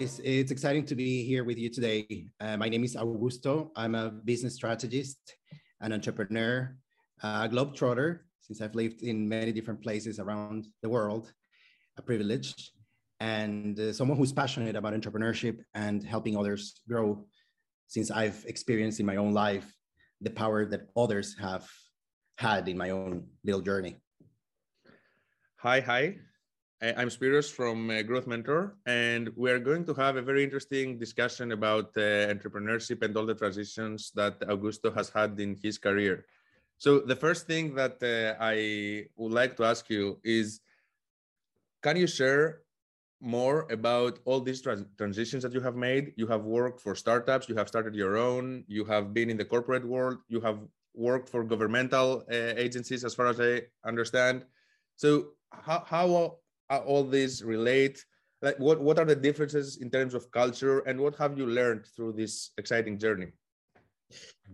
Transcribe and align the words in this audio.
It's, 0.00 0.18
it's 0.24 0.50
exciting 0.50 0.86
to 0.86 0.94
be 0.94 1.22
here 1.24 1.44
with 1.44 1.58
you 1.58 1.68
today. 1.68 2.28
Uh, 2.40 2.56
my 2.56 2.70
name 2.70 2.82
is 2.82 2.96
Augusto. 2.96 3.72
I'm 3.76 3.94
a 3.94 4.10
business 4.10 4.54
strategist, 4.54 5.18
an 5.82 5.92
entrepreneur, 5.92 6.74
a 7.22 7.46
globetrotter, 7.46 8.20
since 8.40 8.62
I've 8.62 8.74
lived 8.74 9.02
in 9.02 9.28
many 9.28 9.52
different 9.52 9.82
places 9.82 10.18
around 10.18 10.66
the 10.82 10.88
world, 10.88 11.30
a 11.98 12.02
privilege, 12.02 12.72
and 13.20 13.78
uh, 13.78 13.92
someone 13.92 14.16
who's 14.16 14.32
passionate 14.32 14.76
about 14.76 14.94
entrepreneurship 14.94 15.58
and 15.74 16.02
helping 16.02 16.38
others 16.38 16.80
grow, 16.88 17.26
since 17.88 18.10
I've 18.10 18.42
experienced 18.46 18.98
in 18.98 19.04
my 19.04 19.16
own 19.16 19.34
life 19.34 19.70
the 20.22 20.30
power 20.30 20.64
that 20.64 20.88
others 20.96 21.36
have 21.38 21.68
had 22.38 22.66
in 22.66 22.78
my 22.78 22.90
own 22.90 23.26
little 23.44 23.60
journey. 23.60 23.96
Hi, 25.56 25.80
hi. 25.80 26.16
I'm 26.84 27.08
Spiros 27.08 27.50
from 27.50 27.88
uh, 27.88 28.02
Growth 28.02 28.26
Mentor, 28.26 28.76
and 28.84 29.30
we're 29.36 29.58
going 29.58 29.86
to 29.86 29.94
have 29.94 30.16
a 30.16 30.22
very 30.22 30.44
interesting 30.44 30.98
discussion 30.98 31.52
about 31.52 31.96
uh, 31.96 32.28
entrepreneurship 32.28 33.02
and 33.02 33.16
all 33.16 33.24
the 33.24 33.34
transitions 33.34 34.12
that 34.14 34.38
Augusto 34.40 34.94
has 34.94 35.08
had 35.08 35.40
in 35.40 35.56
his 35.62 35.78
career. 35.78 36.26
So, 36.76 37.00
the 37.00 37.16
first 37.16 37.46
thing 37.46 37.74
that 37.76 38.02
uh, 38.02 38.36
I 38.38 39.06
would 39.16 39.32
like 39.32 39.56
to 39.56 39.64
ask 39.64 39.88
you 39.88 40.20
is 40.24 40.60
can 41.82 41.96
you 41.96 42.06
share 42.06 42.60
more 43.18 43.66
about 43.70 44.18
all 44.26 44.40
these 44.40 44.60
trans 44.60 44.84
transitions 44.98 45.42
that 45.42 45.54
you 45.54 45.62
have 45.62 45.76
made? 45.76 46.12
You 46.16 46.26
have 46.26 46.44
worked 46.44 46.82
for 46.82 46.94
startups, 46.94 47.48
you 47.48 47.56
have 47.56 47.68
started 47.68 47.94
your 47.94 48.18
own, 48.18 48.64
you 48.68 48.84
have 48.84 49.14
been 49.14 49.30
in 49.30 49.38
the 49.38 49.44
corporate 49.46 49.86
world, 49.86 50.18
you 50.28 50.40
have 50.42 50.58
worked 50.92 51.30
for 51.30 51.44
governmental 51.44 52.24
uh, 52.30 52.52
agencies, 52.60 53.04
as 53.04 53.14
far 53.14 53.28
as 53.28 53.40
I 53.40 53.62
understand. 53.86 54.44
So, 54.96 55.32
how, 55.50 55.82
how 55.86 56.43
all 56.70 57.04
these 57.04 57.42
relate? 57.42 58.04
Like, 58.42 58.58
what, 58.58 58.80
what 58.80 58.98
are 58.98 59.04
the 59.04 59.16
differences 59.16 59.78
in 59.78 59.90
terms 59.90 60.14
of 60.14 60.30
culture, 60.30 60.80
and 60.80 61.00
what 61.00 61.16
have 61.16 61.38
you 61.38 61.46
learned 61.46 61.86
through 61.96 62.12
this 62.12 62.50
exciting 62.58 62.98
journey? 62.98 63.28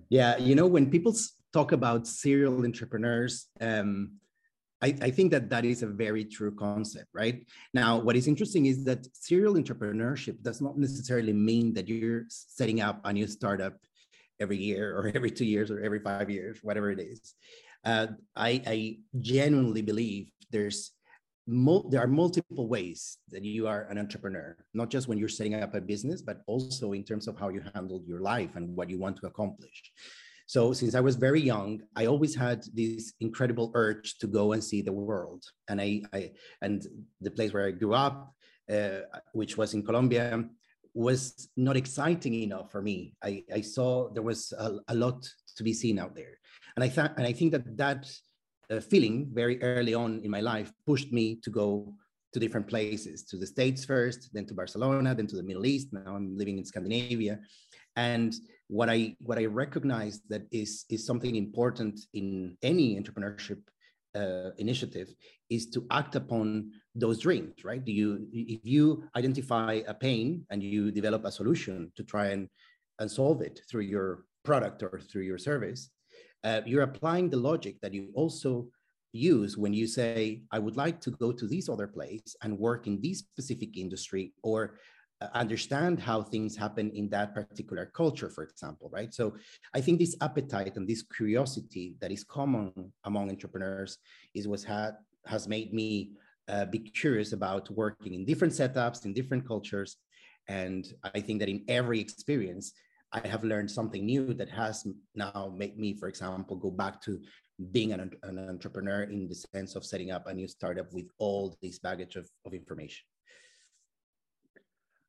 Yeah, 0.08 0.36
you 0.38 0.54
know, 0.54 0.66
when 0.66 0.90
people 0.90 1.14
talk 1.52 1.72
about 1.72 2.06
serial 2.06 2.64
entrepreneurs, 2.64 3.46
um, 3.60 4.12
I, 4.82 4.94
I, 5.02 5.10
think 5.10 5.30
that 5.32 5.50
that 5.50 5.64
is 5.64 5.82
a 5.82 5.86
very 5.86 6.24
true 6.24 6.54
concept, 6.54 7.08
right? 7.12 7.46
Now, 7.74 7.98
what 7.98 8.16
is 8.16 8.26
interesting 8.26 8.66
is 8.66 8.84
that 8.84 9.06
serial 9.14 9.54
entrepreneurship 9.54 10.42
does 10.42 10.62
not 10.62 10.78
necessarily 10.78 11.34
mean 11.34 11.74
that 11.74 11.88
you're 11.88 12.24
setting 12.28 12.80
up 12.80 13.00
a 13.04 13.12
new 13.12 13.26
startup 13.26 13.74
every 14.38 14.56
year 14.56 14.96
or 14.96 15.08
every 15.14 15.30
two 15.30 15.44
years 15.44 15.70
or 15.70 15.80
every 15.80 16.00
five 16.00 16.30
years, 16.30 16.60
whatever 16.62 16.90
it 16.90 17.00
is. 17.00 17.34
Uh, 17.84 18.08
I, 18.36 18.62
I 18.66 18.98
genuinely 19.18 19.82
believe 19.82 20.30
there's 20.50 20.92
there 21.90 22.00
are 22.00 22.06
multiple 22.06 22.68
ways 22.68 23.18
that 23.30 23.44
you 23.44 23.66
are 23.66 23.82
an 23.90 23.98
entrepreneur, 23.98 24.56
not 24.72 24.88
just 24.88 25.08
when 25.08 25.18
you're 25.18 25.28
setting 25.28 25.54
up 25.54 25.74
a 25.74 25.80
business, 25.80 26.22
but 26.22 26.42
also 26.46 26.92
in 26.92 27.02
terms 27.02 27.26
of 27.26 27.38
how 27.38 27.48
you 27.48 27.62
handle 27.74 28.02
your 28.06 28.20
life 28.20 28.56
and 28.56 28.76
what 28.76 28.88
you 28.88 28.98
want 28.98 29.16
to 29.16 29.26
accomplish. 29.26 29.92
So 30.46 30.72
since 30.72 30.94
I 30.94 31.00
was 31.00 31.16
very 31.16 31.40
young, 31.40 31.82
I 31.94 32.06
always 32.06 32.34
had 32.34 32.64
this 32.74 33.12
incredible 33.20 33.70
urge 33.74 34.18
to 34.18 34.26
go 34.26 34.52
and 34.52 34.62
see 34.62 34.82
the 34.82 34.92
world. 34.92 35.44
And 35.68 35.80
I, 35.80 36.02
I 36.12 36.32
and 36.60 36.86
the 37.20 37.30
place 37.30 37.52
where 37.52 37.66
I 37.66 37.70
grew 37.70 37.94
up, 37.94 38.34
uh, 38.70 39.02
which 39.32 39.56
was 39.56 39.74
in 39.74 39.84
Colombia, 39.84 40.44
was 40.94 41.48
not 41.56 41.76
exciting 41.76 42.34
enough 42.34 42.72
for 42.72 42.82
me. 42.82 43.14
I, 43.22 43.44
I 43.54 43.60
saw 43.60 44.10
there 44.12 44.24
was 44.24 44.52
a, 44.58 44.78
a 44.88 44.94
lot 44.94 45.28
to 45.56 45.62
be 45.62 45.72
seen 45.72 45.98
out 45.98 46.16
there, 46.16 46.38
and 46.74 46.84
I 46.84 46.88
thought, 46.88 47.14
and 47.16 47.26
I 47.26 47.32
think 47.32 47.52
that 47.52 47.76
that 47.76 48.12
uh, 48.70 48.80
feeling 48.80 49.28
very 49.32 49.60
early 49.62 49.94
on 49.94 50.20
in 50.24 50.30
my 50.30 50.40
life 50.40 50.72
pushed 50.86 51.12
me 51.12 51.36
to 51.42 51.50
go 51.50 51.92
to 52.32 52.38
different 52.38 52.68
places 52.68 53.24
to 53.24 53.36
the 53.36 53.46
states 53.46 53.84
first 53.84 54.30
then 54.32 54.46
to 54.46 54.54
barcelona 54.54 55.14
then 55.14 55.26
to 55.26 55.36
the 55.36 55.42
middle 55.42 55.66
east. 55.66 55.88
Now 55.92 56.14
i'm 56.16 56.36
living 56.36 56.58
in 56.58 56.64
scandinavia. 56.64 57.40
And 57.96 58.34
what 58.68 58.88
i 58.88 59.16
what 59.20 59.38
i 59.38 59.46
recognize 59.46 60.20
that 60.28 60.42
is 60.52 60.84
is 60.88 61.04
something 61.04 61.34
important 61.36 62.00
in 62.14 62.56
any 62.62 63.00
entrepreneurship 63.00 63.60
uh, 64.14 64.50
initiative 64.58 65.08
is 65.50 65.70
to 65.70 65.86
act 65.90 66.16
upon 66.16 66.70
those 66.94 67.18
dreams 67.20 67.64
right? 67.64 67.84
Do 67.84 67.92
you 67.92 68.26
if 68.32 68.60
you 68.64 69.04
identify 69.16 69.82
a 69.86 69.94
pain 69.94 70.46
and 70.50 70.62
you 70.62 70.90
develop 70.90 71.24
a 71.24 71.32
solution 71.32 71.92
to 71.96 72.02
try 72.04 72.26
and 72.28 72.48
and 73.00 73.10
solve 73.10 73.40
it 73.40 73.60
through 73.68 73.82
your 73.82 74.24
product 74.44 74.82
or 74.82 75.00
through 75.00 75.22
your 75.22 75.38
service 75.38 75.90
uh, 76.44 76.60
you're 76.66 76.82
applying 76.82 77.28
the 77.28 77.36
logic 77.36 77.76
that 77.82 77.94
you 77.94 78.10
also 78.14 78.68
use 79.12 79.56
when 79.58 79.74
you 79.74 79.86
say, 79.86 80.42
I 80.50 80.58
would 80.58 80.76
like 80.76 81.00
to 81.02 81.10
go 81.10 81.32
to 81.32 81.46
this 81.46 81.68
other 81.68 81.86
place 81.86 82.36
and 82.42 82.58
work 82.58 82.86
in 82.86 83.00
this 83.00 83.18
specific 83.18 83.76
industry 83.76 84.32
or 84.42 84.78
uh, 85.20 85.28
understand 85.34 86.00
how 86.00 86.22
things 86.22 86.56
happen 86.56 86.90
in 86.90 87.08
that 87.10 87.34
particular 87.34 87.86
culture, 87.86 88.30
for 88.30 88.44
example, 88.44 88.88
right? 88.92 89.12
So 89.12 89.34
I 89.74 89.80
think 89.80 89.98
this 89.98 90.16
appetite 90.20 90.76
and 90.76 90.88
this 90.88 91.02
curiosity 91.02 91.96
that 92.00 92.12
is 92.12 92.24
common 92.24 92.92
among 93.04 93.30
entrepreneurs 93.30 93.98
is 94.34 94.48
what 94.48 94.62
had, 94.62 94.92
has 95.26 95.48
made 95.48 95.74
me 95.74 96.12
uh, 96.48 96.64
be 96.64 96.78
curious 96.78 97.32
about 97.32 97.70
working 97.70 98.14
in 98.14 98.24
different 98.24 98.54
setups, 98.54 99.04
in 99.04 99.12
different 99.12 99.46
cultures. 99.46 99.96
And 100.48 100.86
I 101.14 101.20
think 101.20 101.40
that 101.40 101.48
in 101.48 101.64
every 101.68 102.00
experience, 102.00 102.72
I 103.12 103.26
have 103.26 103.42
learned 103.42 103.70
something 103.70 104.06
new 104.06 104.34
that 104.34 104.50
has 104.50 104.86
now 105.14 105.52
made 105.56 105.78
me, 105.78 105.94
for 105.94 106.08
example, 106.08 106.56
go 106.56 106.70
back 106.70 107.00
to 107.02 107.20
being 107.72 107.92
an, 107.92 108.10
an 108.22 108.38
entrepreneur 108.38 109.02
in 109.02 109.28
the 109.28 109.34
sense 109.34 109.74
of 109.74 109.84
setting 109.84 110.10
up 110.10 110.26
a 110.26 110.34
new 110.34 110.46
startup 110.46 110.92
with 110.92 111.08
all 111.18 111.56
this 111.60 111.78
baggage 111.78 112.16
of, 112.16 112.28
of 112.46 112.54
information. 112.54 113.04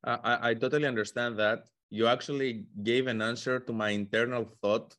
I, 0.04 0.50
I 0.50 0.54
totally 0.56 0.88
understand 0.88 1.38
that. 1.38 1.70
You 1.92 2.08
actually 2.08 2.66
gave 2.84 3.06
an 3.08 3.22
answer 3.22 3.60
to 3.60 3.74
my 3.74 3.90
internal 3.90 4.50
thought 4.62 4.96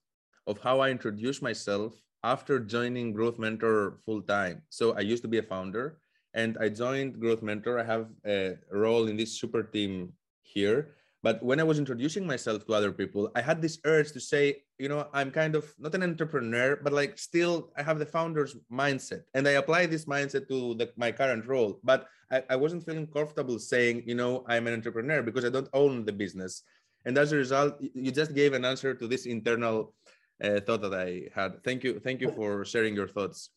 of 0.46 0.58
how 0.58 0.80
I 0.80 0.90
introduced 0.90 1.42
myself 1.42 1.94
after 2.22 2.60
joining 2.60 3.12
Growth 3.12 3.38
Mentor 3.38 3.98
full 4.06 4.22
time. 4.22 4.62
So 4.68 4.94
I 4.94 5.00
used 5.00 5.22
to 5.22 5.28
be 5.28 5.38
a 5.38 5.42
founder 5.42 5.98
and 6.34 6.56
I 6.60 6.68
joined 6.68 7.18
Growth 7.18 7.42
Mentor. 7.42 7.80
I 7.80 7.84
have 7.84 8.06
a 8.24 8.58
role 8.70 9.08
in 9.08 9.16
this 9.16 9.40
super 9.40 9.64
team 9.64 10.12
here 10.42 10.94
but 11.22 11.40
when 11.40 11.60
I 11.60 11.62
was 11.62 11.78
introducing 11.78 12.26
myself 12.26 12.66
to 12.66 12.74
other 12.74 12.90
people, 12.90 13.30
I 13.36 13.40
had 13.40 13.62
this 13.62 13.78
urge 13.84 14.10
to 14.12 14.20
say, 14.20 14.62
you 14.78 14.88
know, 14.88 15.06
I'm 15.14 15.30
kind 15.30 15.54
of 15.54 15.72
not 15.78 15.94
an 15.94 16.02
entrepreneur, 16.02 16.76
but 16.82 16.92
like 16.92 17.16
still 17.16 17.70
I 17.76 17.82
have 17.84 18.00
the 18.00 18.06
founder's 18.06 18.56
mindset. 18.70 19.22
And 19.34 19.46
I 19.46 19.52
apply 19.52 19.86
this 19.86 20.06
mindset 20.06 20.48
to 20.48 20.74
the, 20.74 20.90
my 20.96 21.12
current 21.12 21.46
role. 21.46 21.78
But 21.84 22.08
I, 22.32 22.42
I 22.50 22.56
wasn't 22.56 22.84
feeling 22.84 23.06
comfortable 23.06 23.60
saying, 23.60 24.02
you 24.04 24.16
know, 24.16 24.44
I'm 24.48 24.66
an 24.66 24.74
entrepreneur 24.74 25.22
because 25.22 25.44
I 25.44 25.50
don't 25.50 25.68
own 25.72 26.04
the 26.04 26.12
business. 26.12 26.64
And 27.04 27.16
as 27.16 27.30
a 27.30 27.36
result, 27.36 27.76
you 27.80 28.10
just 28.10 28.34
gave 28.34 28.52
an 28.52 28.64
answer 28.64 28.92
to 28.92 29.06
this 29.06 29.26
internal 29.26 29.94
uh, 30.42 30.58
thought 30.60 30.82
that 30.82 30.94
I 30.94 31.28
had. 31.32 31.62
Thank 31.62 31.84
you. 31.84 32.00
Thank 32.00 32.20
you 32.20 32.32
for 32.32 32.64
sharing 32.64 32.96
your 32.96 33.06
thoughts. 33.06 33.50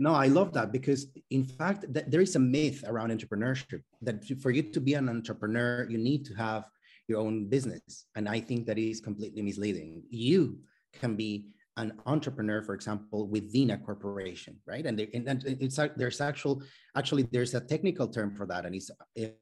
No, 0.00 0.12
I 0.14 0.26
love 0.26 0.52
that 0.54 0.72
because, 0.72 1.06
in 1.30 1.44
fact, 1.44 1.84
there 1.88 2.20
is 2.20 2.34
a 2.34 2.40
myth 2.40 2.82
around 2.88 3.10
entrepreneurship 3.10 3.82
that 4.00 4.24
for 4.40 4.50
you 4.50 4.62
to 4.62 4.80
be 4.80 4.94
an 4.94 5.08
entrepreneur, 5.08 5.86
you 5.88 5.98
need 5.98 6.24
to 6.24 6.34
have 6.34 6.64
your 7.08 7.20
own 7.20 7.48
business. 7.48 8.06
And 8.14 8.28
I 8.28 8.40
think 8.40 8.66
that 8.66 8.78
is 8.78 9.00
completely 9.00 9.42
misleading. 9.42 10.02
You 10.10 10.58
can 11.00 11.16
be 11.16 11.46
an 11.76 11.92
intrapreneur, 12.06 12.64
for 12.64 12.74
example, 12.74 13.26
within 13.28 13.70
a 13.70 13.78
corporation, 13.78 14.58
right? 14.66 14.84
And, 14.84 15.00
and 15.00 15.42
it's 15.46 15.78
there's 15.96 16.20
actual 16.20 16.62
actually 16.96 17.22
there's 17.32 17.54
a 17.54 17.60
technical 17.60 18.08
term 18.08 18.34
for 18.34 18.46
that, 18.46 18.66
and 18.66 18.74
it's 18.74 18.90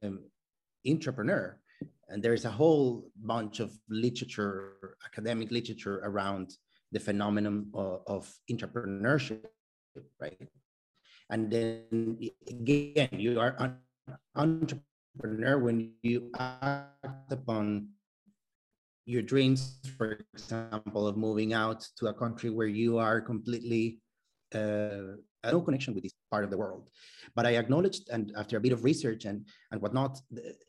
um, 0.02 0.20
entrepreneur. 0.86 1.58
And 2.08 2.22
there's 2.22 2.44
a 2.44 2.50
whole 2.50 3.10
bunch 3.16 3.60
of 3.60 3.72
literature, 3.88 4.96
academic 5.04 5.50
literature 5.50 6.00
around 6.04 6.56
the 6.92 6.98
phenomenon 7.00 7.70
of, 7.72 8.02
of 8.06 8.34
intrapreneurship, 8.50 9.44
right? 10.20 10.48
And 11.30 11.50
then 11.50 12.18
again, 12.48 13.08
you 13.12 13.38
are 13.38 13.54
an 13.58 13.76
entrepreneur 14.34 14.89
entrepreneur 15.16 15.58
when 15.58 15.92
you 16.02 16.30
act 16.38 17.32
upon 17.32 17.88
your 19.06 19.22
dreams, 19.22 19.80
for 19.96 20.20
example, 20.34 21.06
of 21.06 21.16
moving 21.16 21.52
out 21.52 21.86
to 21.98 22.06
a 22.06 22.14
country 22.14 22.50
where 22.50 22.68
you 22.68 22.98
are 22.98 23.20
completely 23.20 23.98
uh, 24.54 25.16
no 25.44 25.60
connection 25.60 25.94
with 25.94 26.02
this 26.02 26.12
part 26.30 26.44
of 26.44 26.50
the 26.50 26.56
world. 26.56 26.90
But 27.34 27.46
I 27.46 27.56
acknowledged, 27.56 28.08
and 28.10 28.32
after 28.36 28.56
a 28.56 28.60
bit 28.60 28.72
of 28.72 28.84
research 28.84 29.24
and, 29.24 29.46
and 29.72 29.80
whatnot, 29.80 30.20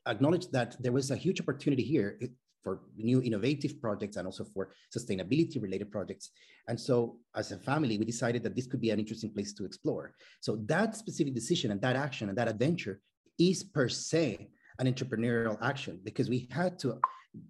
acknowledged 0.08 0.52
that 0.54 0.76
there 0.80 0.92
was 0.92 1.12
a 1.12 1.16
huge 1.16 1.42
opportunity 1.42 1.84
here 1.84 2.20
for 2.64 2.82
new 2.96 3.22
innovative 3.22 3.82
projects 3.82 4.18
and 4.18 4.28
also 4.28 4.46
for 4.46 4.72
sustainability 4.96 5.62
related 5.62 5.92
projects. 5.92 6.30
And 6.68 6.80
so 6.80 7.18
as 7.36 7.52
a 7.52 7.58
family, 7.58 7.98
we 7.98 8.06
decided 8.06 8.44
that 8.44 8.56
this 8.56 8.68
could 8.68 8.82
be 8.82 8.92
an 8.92 9.00
interesting 9.00 9.32
place 9.32 9.52
to 9.54 9.66
explore. 9.66 10.14
So 10.42 10.58
that 10.68 10.96
specific 10.96 11.34
decision 11.34 11.72
and 11.72 11.82
that 11.82 11.96
action 11.96 12.30
and 12.30 12.38
that 12.38 12.48
adventure 12.48 13.02
is 13.50 13.64
per 13.64 13.88
se 13.90 14.50
an 14.80 14.88
entrepreneurial 14.92 15.58
action 15.62 16.00
because 16.04 16.30
we 16.30 16.48
had 16.52 16.80
to 16.80 17.00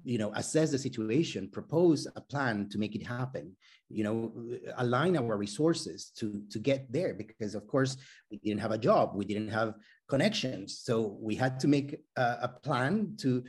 you 0.03 0.19
know 0.21 0.31
assess 0.35 0.69
the 0.71 0.77
situation 0.77 1.49
propose 1.59 2.07
a 2.15 2.21
plan 2.21 2.69
to 2.69 2.77
make 2.77 2.93
it 2.95 3.05
happen 3.17 3.55
you 3.89 4.03
know 4.03 4.31
align 4.77 5.17
our 5.17 5.35
resources 5.37 6.11
to 6.17 6.25
to 6.51 6.59
get 6.59 6.81
there 6.91 7.13
because 7.15 7.55
of 7.55 7.65
course 7.73 7.97
we 8.29 8.37
didn't 8.43 8.61
have 8.65 8.75
a 8.79 8.83
job 8.89 9.05
we 9.15 9.25
didn't 9.25 9.53
have 9.59 9.73
connections. 10.11 10.81
So 10.83 11.17
we 11.27 11.33
had 11.35 11.53
to 11.61 11.67
make 11.69 11.89
a, 12.17 12.27
a 12.47 12.49
plan 12.67 13.15
to 13.23 13.43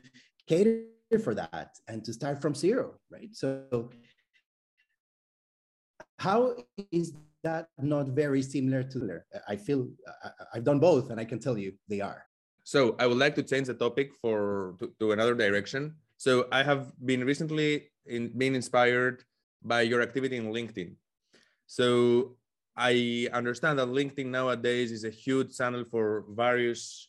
cater 0.48 1.18
for 1.26 1.34
that 1.34 1.70
and 1.88 2.04
to 2.06 2.12
start 2.12 2.40
from 2.40 2.54
zero, 2.54 2.86
right? 3.10 3.30
So 3.42 3.90
how 6.20 6.38
is 6.92 7.06
that 7.42 7.66
not 7.80 8.06
very 8.22 8.42
similar 8.54 8.82
to 8.92 8.98
I 9.48 9.56
feel 9.56 9.80
I've 10.54 10.66
done 10.70 10.78
both 10.78 11.10
and 11.10 11.18
I 11.18 11.26
can 11.30 11.40
tell 11.40 11.58
you 11.58 11.70
they 11.88 12.00
are. 12.00 12.22
So 12.64 12.96
I 12.98 13.06
would 13.06 13.18
like 13.18 13.34
to 13.36 13.42
change 13.42 13.66
the 13.66 13.74
topic 13.74 14.14
for 14.14 14.74
to, 14.78 14.92
to 15.00 15.12
another 15.12 15.34
direction. 15.34 15.96
So 16.16 16.46
I 16.52 16.62
have 16.62 16.92
been 17.04 17.24
recently 17.24 17.90
in 18.06 18.30
being 18.36 18.54
inspired 18.54 19.24
by 19.62 19.82
your 19.82 20.02
activity 20.02 20.36
in 20.36 20.52
LinkedIn. 20.52 20.94
So 21.66 22.36
I 22.76 23.28
understand 23.32 23.78
that 23.78 23.88
LinkedIn 23.88 24.26
nowadays 24.26 24.92
is 24.92 25.04
a 25.04 25.10
huge 25.10 25.56
channel 25.56 25.84
for 25.84 26.24
various 26.30 27.08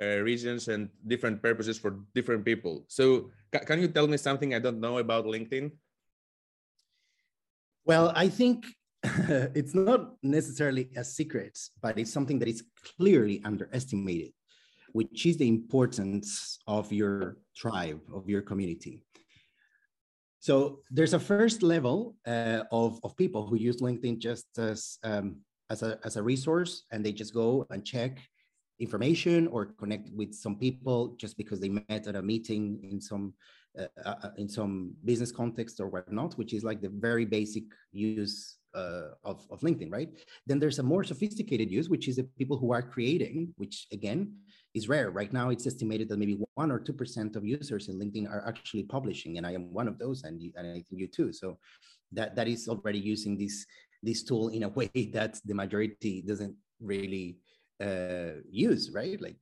uh, 0.00 0.18
reasons 0.20 0.68
and 0.68 0.88
different 1.06 1.42
purposes 1.42 1.78
for 1.78 2.00
different 2.14 2.44
people. 2.44 2.84
So 2.88 3.30
can 3.52 3.80
you 3.80 3.88
tell 3.88 4.06
me 4.06 4.16
something 4.16 4.54
I 4.54 4.58
don't 4.58 4.80
know 4.80 4.98
about 4.98 5.24
LinkedIn? 5.24 5.72
Well, 7.84 8.12
I 8.14 8.28
think 8.28 8.66
it's 9.54 9.74
not 9.74 10.16
necessarily 10.22 10.90
a 10.96 11.04
secret, 11.04 11.58
but 11.80 11.98
it's 11.98 12.12
something 12.12 12.38
that 12.40 12.48
is 12.48 12.64
clearly 12.98 13.40
underestimated, 13.44 14.32
which 14.96 15.26
is 15.30 15.36
the 15.36 15.50
importance 15.58 16.28
of 16.66 16.84
your 17.00 17.36
tribe, 17.62 18.00
of 18.18 18.22
your 18.32 18.42
community. 18.50 18.94
So 20.46 20.54
there's 20.96 21.14
a 21.20 21.26
first 21.32 21.58
level 21.62 21.98
uh, 22.34 22.62
of, 22.80 22.90
of 23.04 23.16
people 23.16 23.42
who 23.46 23.56
use 23.68 23.78
LinkedIn 23.86 24.16
just 24.28 24.46
as, 24.70 24.98
um, 25.10 25.26
as, 25.68 25.82
a, 25.82 25.98
as 26.08 26.16
a 26.16 26.22
resource, 26.22 26.72
and 26.90 27.04
they 27.04 27.12
just 27.12 27.34
go 27.34 27.66
and 27.72 27.84
check 27.84 28.12
information 28.86 29.48
or 29.48 29.60
connect 29.82 30.08
with 30.20 30.32
some 30.34 30.56
people 30.56 31.00
just 31.22 31.36
because 31.36 31.58
they 31.60 31.68
met 31.68 32.06
at 32.10 32.16
a 32.16 32.22
meeting 32.22 32.64
in 32.90 32.98
some 33.00 33.34
uh, 33.78 33.88
uh, 34.06 34.30
in 34.38 34.48
some 34.48 34.94
business 35.04 35.30
context 35.30 35.80
or 35.80 35.88
whatnot, 35.88 36.32
which 36.38 36.54
is 36.54 36.64
like 36.64 36.80
the 36.80 36.94
very 37.08 37.26
basic 37.26 37.64
use 37.92 38.56
uh, 38.74 39.08
of, 39.24 39.46
of 39.50 39.60
LinkedIn, 39.60 39.92
right? 39.92 40.10
Then 40.46 40.58
there's 40.58 40.78
a 40.78 40.82
more 40.82 41.04
sophisticated 41.04 41.70
use, 41.70 41.88
which 41.90 42.08
is 42.08 42.16
the 42.16 42.24
people 42.38 42.56
who 42.56 42.72
are 42.72 42.82
creating, 42.82 43.52
which 43.56 43.86
again 43.92 44.20
is 44.76 44.88
rare. 44.88 45.10
Right 45.10 45.32
now, 45.32 45.48
it's 45.48 45.66
estimated 45.66 46.08
that 46.10 46.18
maybe 46.18 46.38
one 46.54 46.70
or 46.70 46.78
two 46.78 46.92
percent 46.92 47.34
of 47.34 47.44
users 47.44 47.88
in 47.88 47.98
LinkedIn 47.98 48.30
are 48.30 48.46
actually 48.46 48.84
publishing, 48.84 49.38
and 49.38 49.46
I 49.46 49.52
am 49.52 49.72
one 49.72 49.88
of 49.88 49.98
those, 49.98 50.22
and, 50.24 50.40
you, 50.40 50.52
and 50.56 50.66
I 50.68 50.82
think 50.86 51.00
you 51.02 51.08
too. 51.08 51.32
So 51.32 51.58
that 52.12 52.36
that 52.36 52.46
is 52.46 52.68
already 52.68 53.00
using 53.00 53.36
this 53.36 53.66
this 54.02 54.22
tool 54.22 54.48
in 54.48 54.62
a 54.64 54.68
way 54.78 54.90
that 55.12 55.40
the 55.44 55.54
majority 55.54 56.22
doesn't 56.22 56.54
really 56.80 57.38
uh, 57.82 58.40
use, 58.50 58.90
right? 58.92 59.20
Like 59.20 59.40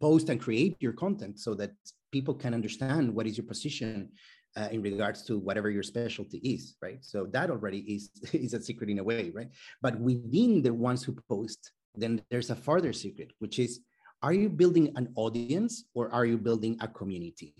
post 0.00 0.28
and 0.30 0.40
create 0.40 0.76
your 0.80 0.92
content 0.92 1.38
so 1.38 1.54
that 1.54 1.72
people 2.10 2.34
can 2.34 2.54
understand 2.54 3.14
what 3.14 3.26
is 3.26 3.36
your 3.36 3.46
position 3.46 4.10
uh, 4.56 4.68
in 4.70 4.82
regards 4.82 5.24
to 5.24 5.38
whatever 5.38 5.70
your 5.70 5.82
specialty 5.82 6.38
is, 6.38 6.76
right? 6.82 6.98
So 7.02 7.26
that 7.32 7.50
already 7.50 7.80
is 7.80 8.10
is 8.32 8.54
a 8.54 8.62
secret 8.62 8.90
in 8.90 8.98
a 8.98 9.04
way, 9.04 9.30
right? 9.34 9.50
But 9.80 10.00
within 10.00 10.62
the 10.62 10.72
ones 10.72 11.02
who 11.04 11.12
post, 11.28 11.72
then 11.94 12.22
there's 12.30 12.50
a 12.50 12.56
further 12.56 12.92
secret, 12.92 13.32
which 13.38 13.58
is, 13.58 13.80
are 14.22 14.32
you 14.32 14.48
building 14.48 14.92
an 14.96 15.12
audience 15.16 15.84
or 15.94 16.12
are 16.12 16.24
you 16.24 16.38
building 16.38 16.76
a 16.80 16.88
community? 16.88 17.54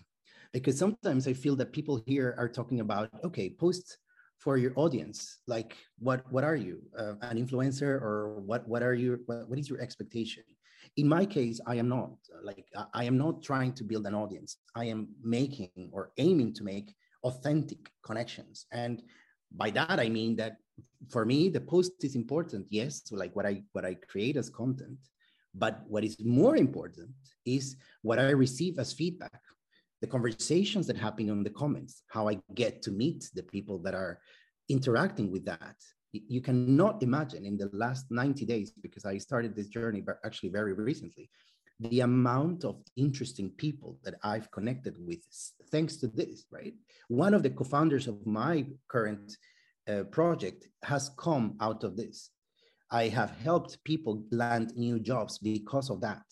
Because 0.53 0.79
sometimes 0.79 1.27
I 1.27 1.33
feel 1.33 1.57
that 1.57 1.73
people 1.73 2.03
here 2.07 2.35
are 2.39 2.49
talking 2.49 2.81
about, 2.81 3.11
okay, 3.25 3.51
post 3.51 3.99
for 4.39 4.57
your 4.57 4.73
audience. 4.77 5.39
Like, 5.47 5.77
what 5.99 6.31
what 6.31 6.45
are 6.45 6.57
you, 6.57 6.83
uh, 6.99 7.15
an 7.23 7.39
influencer, 7.39 8.01
or 8.01 8.41
what 8.41 8.69
what 8.69 8.83
are 8.83 8.95
you? 8.95 9.21
What, 9.27 9.49
what 9.49 9.59
is 9.59 9.69
your 9.69 9.81
expectation? 9.81 10.45
in 10.97 11.09
my 11.09 11.25
case 11.25 11.61
i 11.67 11.75
am 11.75 11.89
not 11.89 12.11
like 12.43 12.67
i 12.93 13.05
am 13.05 13.17
not 13.17 13.43
trying 13.43 13.73
to 13.73 13.85
build 13.85 14.07
an 14.07 14.15
audience 14.15 14.57
i 14.75 14.85
am 14.85 15.09
making 15.23 15.71
or 15.93 16.13
aiming 16.19 16.53
to 16.53 16.65
make 16.65 16.95
authentic 17.25 17.91
connections 18.03 18.67
and 18.73 19.03
by 19.53 19.71
that 19.71 19.99
i 19.99 20.09
mean 20.09 20.37
that 20.37 20.57
for 21.11 21.25
me 21.25 21.49
the 21.49 21.61
post 21.61 21.93
is 22.05 22.15
important 22.15 22.67
yes 22.71 23.03
so 23.05 23.17
like 23.17 23.35
what 23.35 23.47
i 23.47 23.63
what 23.73 23.85
i 23.85 23.95
create 23.95 24.37
as 24.37 24.51
content 24.51 24.99
but 25.55 25.83
what 25.87 26.05
is 26.05 26.17
more 26.25 26.57
important 26.57 27.11
is 27.45 27.77
what 28.03 28.19
i 28.19 28.31
receive 28.31 28.79
as 28.79 28.93
feedback 28.93 29.41
the 30.01 30.07
conversations 30.07 30.87
that 30.87 30.97
happen 30.97 31.31
on 31.31 31.43
the 31.43 31.51
comments 31.51 32.03
how 32.09 32.29
i 32.29 32.39
get 32.55 32.83
to 32.83 32.91
meet 32.91 33.31
the 33.35 33.43
people 33.43 33.79
that 33.79 33.95
are 33.95 34.19
interacting 34.69 35.31
with 35.31 35.45
that 35.45 35.77
you 36.13 36.41
cannot 36.41 37.03
imagine 37.03 37.45
in 37.45 37.57
the 37.57 37.71
last 37.73 38.07
90 38.11 38.45
days, 38.45 38.73
because 38.83 39.05
I 39.05 39.19
started 39.19 39.57
this 39.57 39.69
journey 39.69 40.05
actually 40.25 40.51
very 40.51 40.73
recently, 40.75 41.31
the 41.81 42.01
amount 42.01 42.65
of 42.65 42.83
interesting 42.97 43.51
people 43.57 43.99
that 44.05 44.15
I've 44.23 44.51
connected 44.51 44.97
with 44.99 45.21
thanks 45.71 45.97
to 45.99 46.07
this, 46.07 46.45
right? 46.51 46.75
One 47.09 47.35
of 47.35 47.43
the 47.43 47.51
co 47.51 47.65
founders 47.65 48.07
of 48.07 48.25
my 48.27 48.67
current 48.89 49.37
uh, 49.89 50.05
project 50.05 50.69
has 50.85 51.11
come 51.19 51.57
out 51.61 51.83
of 51.83 51.97
this. 51.97 52.31
I 52.93 53.09
have 53.09 53.31
helped 53.43 53.83
people 53.85 54.23
land 54.31 54.75
new 54.77 55.01
jobs 55.01 55.39
because 55.39 55.89
of 55.89 56.03
that. 56.03 56.23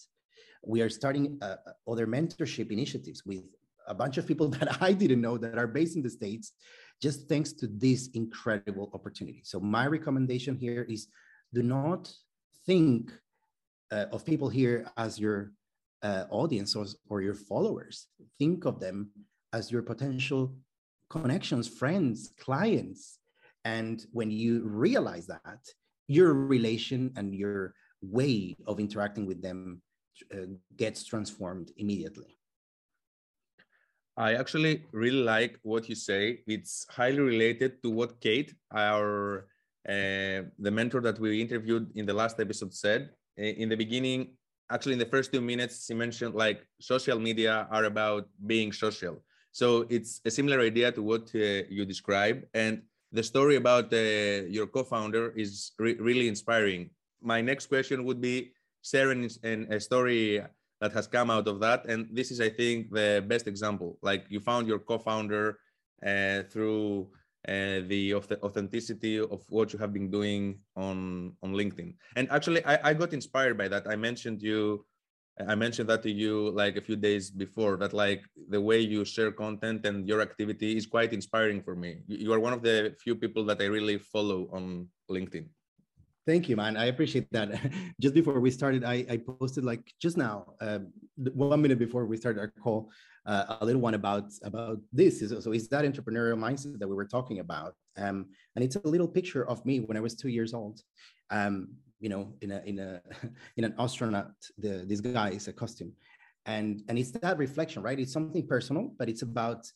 We 0.62 0.82
are 0.82 0.90
starting 0.90 1.38
uh, 1.40 1.56
other 1.88 2.06
mentorship 2.06 2.70
initiatives 2.70 3.24
with 3.24 3.44
a 3.88 3.94
bunch 3.94 4.18
of 4.18 4.26
people 4.26 4.48
that 4.58 4.82
I 4.82 4.92
didn't 4.92 5.22
know 5.22 5.38
that 5.38 5.58
are 5.58 5.66
based 5.66 5.96
in 5.96 6.02
the 6.02 6.10
States 6.10 6.52
just 7.02 7.28
thanks 7.30 7.54
to 7.54 7.66
this 7.66 8.10
incredible 8.12 8.90
opportunity. 8.92 9.40
So 9.42 9.58
my 9.58 9.86
recommendation 9.86 10.54
here 10.54 10.86
is 10.88 11.08
do 11.54 11.62
not 11.62 12.12
think 12.66 13.10
uh, 13.90 14.04
of 14.12 14.26
people 14.26 14.50
here 14.50 14.86
as 14.98 15.18
your 15.18 15.52
uh, 16.02 16.24
audience 16.30 16.76
or, 16.76 16.84
or 17.08 17.22
your 17.22 17.34
followers. 17.34 18.06
Think 18.38 18.66
of 18.66 18.80
them 18.80 19.10
as 19.54 19.72
your 19.72 19.82
potential 19.82 20.54
connections, 21.08 21.66
friends, 21.66 22.32
clients. 22.38 23.18
And 23.64 24.04
when 24.12 24.30
you 24.30 24.62
realize 24.62 25.26
that, 25.26 25.60
your 26.10 26.34
relation 26.34 27.12
and 27.14 27.32
your 27.32 27.72
way 28.02 28.56
of 28.66 28.80
interacting 28.80 29.26
with 29.26 29.40
them 29.40 29.80
uh, 30.34 30.50
gets 30.76 31.04
transformed 31.04 31.70
immediately. 31.76 32.36
I 34.16 34.34
actually 34.34 34.84
really 34.90 35.22
like 35.22 35.60
what 35.62 35.88
you 35.88 35.94
say. 35.94 36.40
It's 36.48 36.84
highly 36.90 37.20
related 37.20 37.80
to 37.84 37.90
what 37.90 38.20
Kate, 38.20 38.52
our 38.74 39.46
uh, 39.88 40.50
the 40.58 40.72
mentor 40.78 41.00
that 41.00 41.18
we 41.20 41.40
interviewed 41.40 41.86
in 41.94 42.06
the 42.06 42.12
last 42.12 42.40
episode, 42.40 42.74
said. 42.74 43.10
In 43.36 43.68
the 43.68 43.76
beginning, 43.76 44.34
actually, 44.68 44.94
in 44.94 44.98
the 44.98 45.12
first 45.14 45.32
two 45.32 45.40
minutes, 45.40 45.86
she 45.86 45.94
mentioned 45.94 46.34
like 46.34 46.66
social 46.80 47.18
media 47.20 47.68
are 47.70 47.84
about 47.84 48.28
being 48.44 48.72
social. 48.72 49.22
So 49.52 49.86
it's 49.88 50.20
a 50.26 50.30
similar 50.30 50.60
idea 50.60 50.90
to 50.92 51.02
what 51.02 51.30
uh, 51.34 51.64
you 51.70 51.86
describe. 51.86 52.42
And 52.52 52.82
the 53.12 53.22
story 53.22 53.56
about 53.56 53.92
uh, 53.92 54.46
your 54.48 54.66
co-founder 54.66 55.32
is 55.36 55.72
re- 55.78 55.98
really 55.98 56.28
inspiring. 56.28 56.90
My 57.22 57.40
next 57.40 57.66
question 57.66 58.04
would 58.04 58.20
be 58.20 58.52
sharing 58.82 59.28
a 59.44 59.80
story 59.80 60.42
that 60.80 60.92
has 60.92 61.06
come 61.06 61.30
out 61.30 61.46
of 61.48 61.60
that. 61.60 61.86
And 61.86 62.08
this 62.12 62.30
is, 62.30 62.40
I 62.40 62.48
think, 62.48 62.90
the 62.90 63.24
best 63.26 63.46
example. 63.46 63.98
Like 64.02 64.24
you 64.28 64.40
found 64.40 64.66
your 64.66 64.78
co-founder 64.78 65.58
uh, 66.06 66.42
through 66.50 67.10
uh, 67.48 67.80
the 67.88 68.14
authenticity 68.14 69.18
of 69.18 69.42
what 69.48 69.72
you 69.72 69.78
have 69.78 69.92
been 69.92 70.10
doing 70.10 70.60
on 70.76 71.32
on 71.42 71.52
LinkedIn. 71.52 71.94
And 72.16 72.30
actually, 72.30 72.64
I, 72.64 72.90
I 72.90 72.94
got 72.94 73.12
inspired 73.12 73.56
by 73.58 73.68
that. 73.68 73.86
I 73.86 73.96
mentioned 73.96 74.42
you. 74.42 74.84
I 75.46 75.54
mentioned 75.54 75.88
that 75.88 76.02
to 76.02 76.10
you 76.10 76.50
like 76.50 76.76
a 76.76 76.80
few 76.80 76.96
days 76.96 77.30
before 77.30 77.76
that 77.78 77.92
like 77.92 78.22
the 78.48 78.60
way 78.60 78.80
you 78.80 79.04
share 79.04 79.32
content 79.32 79.86
and 79.86 80.08
your 80.08 80.20
activity 80.20 80.76
is 80.76 80.86
quite 80.86 81.12
inspiring 81.12 81.62
for 81.62 81.74
me. 81.74 82.02
You 82.06 82.32
are 82.32 82.40
one 82.40 82.52
of 82.52 82.62
the 82.62 82.94
few 82.98 83.14
people 83.14 83.44
that 83.44 83.60
I 83.60 83.66
really 83.66 83.98
follow 83.98 84.48
on 84.52 84.88
LinkedIn. 85.10 85.46
Thank 86.26 86.48
you, 86.48 86.56
man. 86.56 86.76
I 86.76 86.86
appreciate 86.86 87.30
that. 87.32 87.48
just 88.00 88.14
before 88.14 88.38
we 88.40 88.50
started, 88.50 88.84
I, 88.84 89.04
I 89.08 89.16
posted 89.16 89.64
like 89.64 89.92
just 90.00 90.16
now, 90.16 90.54
uh, 90.60 90.80
one 91.16 91.60
minute 91.62 91.78
before 91.78 92.06
we 92.06 92.16
started 92.16 92.40
our 92.40 92.52
call, 92.62 92.90
uh, 93.26 93.56
a 93.60 93.64
little 93.64 93.80
one 93.80 93.94
about 93.94 94.30
about 94.42 94.78
this. 94.92 95.20
So 95.20 95.52
is 95.52 95.68
that 95.68 95.84
entrepreneurial 95.84 96.38
mindset 96.38 96.78
that 96.78 96.88
we 96.88 96.94
were 96.94 97.06
talking 97.06 97.38
about? 97.38 97.74
Um, 97.96 98.26
and 98.54 98.64
it's 98.64 98.76
a 98.76 98.86
little 98.86 99.08
picture 99.08 99.48
of 99.48 99.64
me 99.64 99.80
when 99.80 99.96
I 99.96 100.00
was 100.00 100.14
two 100.14 100.28
years 100.28 100.54
old. 100.54 100.80
Um, 101.30 101.68
you 102.00 102.08
know, 102.08 102.32
in 102.40 102.50
a 102.50 102.62
in 102.64 102.78
a 102.78 103.00
in 103.56 103.64
an 103.64 103.74
astronaut, 103.78 104.32
the, 104.58 104.84
this 104.86 105.00
guy 105.00 105.30
is 105.30 105.46
a 105.48 105.52
costume, 105.52 105.92
and 106.46 106.82
and 106.88 106.98
it's 106.98 107.12
that 107.12 107.38
reflection, 107.38 107.82
right? 107.82 107.98
It's 107.98 108.12
something 108.12 108.46
personal, 108.46 108.92
but 108.98 109.08
it's 109.08 109.22
about 109.22 109.70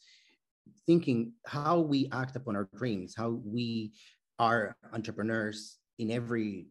thinking 0.86 1.32
how 1.46 1.80
we 1.80 2.08
act 2.12 2.36
upon 2.36 2.56
our 2.56 2.68
dreams, 2.74 3.14
how 3.16 3.40
we 3.44 3.92
are 4.38 4.76
entrepreneurs 4.92 5.78
in 5.98 6.10
every 6.10 6.66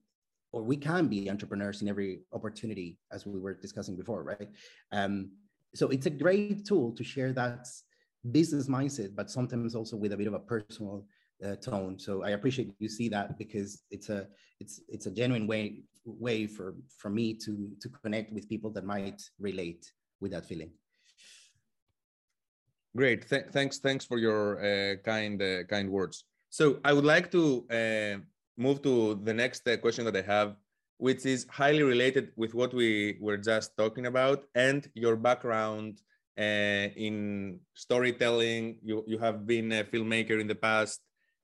or 0.51 0.61
we 0.61 0.77
can 0.77 1.07
be 1.07 1.29
entrepreneurs 1.29 1.81
in 1.81 1.87
every 1.87 2.21
opportunity 2.31 2.97
as 3.11 3.25
we 3.25 3.39
were 3.39 3.53
discussing 3.53 3.95
before 3.95 4.23
right 4.23 4.49
um, 4.91 5.31
so 5.73 5.87
it's 5.89 6.05
a 6.05 6.09
great 6.09 6.65
tool 6.65 6.91
to 6.91 7.03
share 7.03 7.31
that 7.33 7.67
business 8.31 8.67
mindset 8.67 9.15
but 9.15 9.31
sometimes 9.31 9.75
also 9.75 9.95
with 9.95 10.13
a 10.13 10.17
bit 10.17 10.27
of 10.27 10.33
a 10.33 10.39
personal 10.39 11.05
uh, 11.45 11.55
tone. 11.55 11.99
So 11.99 12.23
i 12.23 12.31
appreciate 12.31 12.73
you 12.79 12.89
see 12.89 13.09
that 13.09 13.37
because 13.37 13.83
it's 13.91 14.09
a 14.09 14.27
it's 14.59 14.81
it's 14.87 15.05
a 15.05 15.11
genuine 15.11 15.47
way 15.47 15.83
way 16.05 16.47
for 16.47 16.75
for 16.99 17.09
me 17.09 17.33
to 17.45 17.71
to 17.81 17.89
connect 17.89 18.33
with 18.33 18.49
people 18.49 18.69
that 18.71 18.85
might 18.85 19.21
relate 19.39 19.91
with 20.19 20.31
that 20.31 20.45
feeling. 20.45 20.71
Great. 22.95 23.27
Th- 23.27 23.45
thanks 23.51 23.79
thanks 23.79 24.05
for 24.05 24.17
your 24.17 24.59
uh, 24.59 24.95
kind 24.97 25.41
uh, 25.41 25.63
kind 25.63 25.89
words. 25.89 26.25
So 26.49 26.79
i 26.85 26.93
would 26.93 27.05
like 27.05 27.31
to 27.31 27.65
uh, 27.71 28.15
move 28.57 28.81
to 28.83 29.15
the 29.23 29.33
next 29.33 29.67
uh, 29.67 29.77
question 29.77 30.05
that 30.05 30.15
i 30.15 30.21
have 30.21 30.55
which 30.97 31.25
is 31.25 31.45
highly 31.49 31.83
related 31.83 32.31
with 32.35 32.53
what 32.53 32.73
we 32.73 33.17
were 33.19 33.37
just 33.37 33.75
talking 33.75 34.05
about 34.05 34.45
and 34.55 34.87
your 34.93 35.15
background 35.17 35.99
uh, 36.37 36.87
in 36.95 37.59
storytelling. 37.73 38.77
You, 38.83 39.03
you 39.07 39.17
have 39.17 39.45
been 39.45 39.71
a 39.71 39.83
filmmaker 39.83 40.39
in 40.39 40.47
the 40.47 40.55
past, 40.55 41.01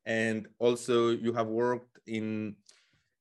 and 0.10 0.48
also 0.58 1.10
you 1.12 1.32
have 1.32 1.48
worked 1.48 2.00
in, 2.08 2.56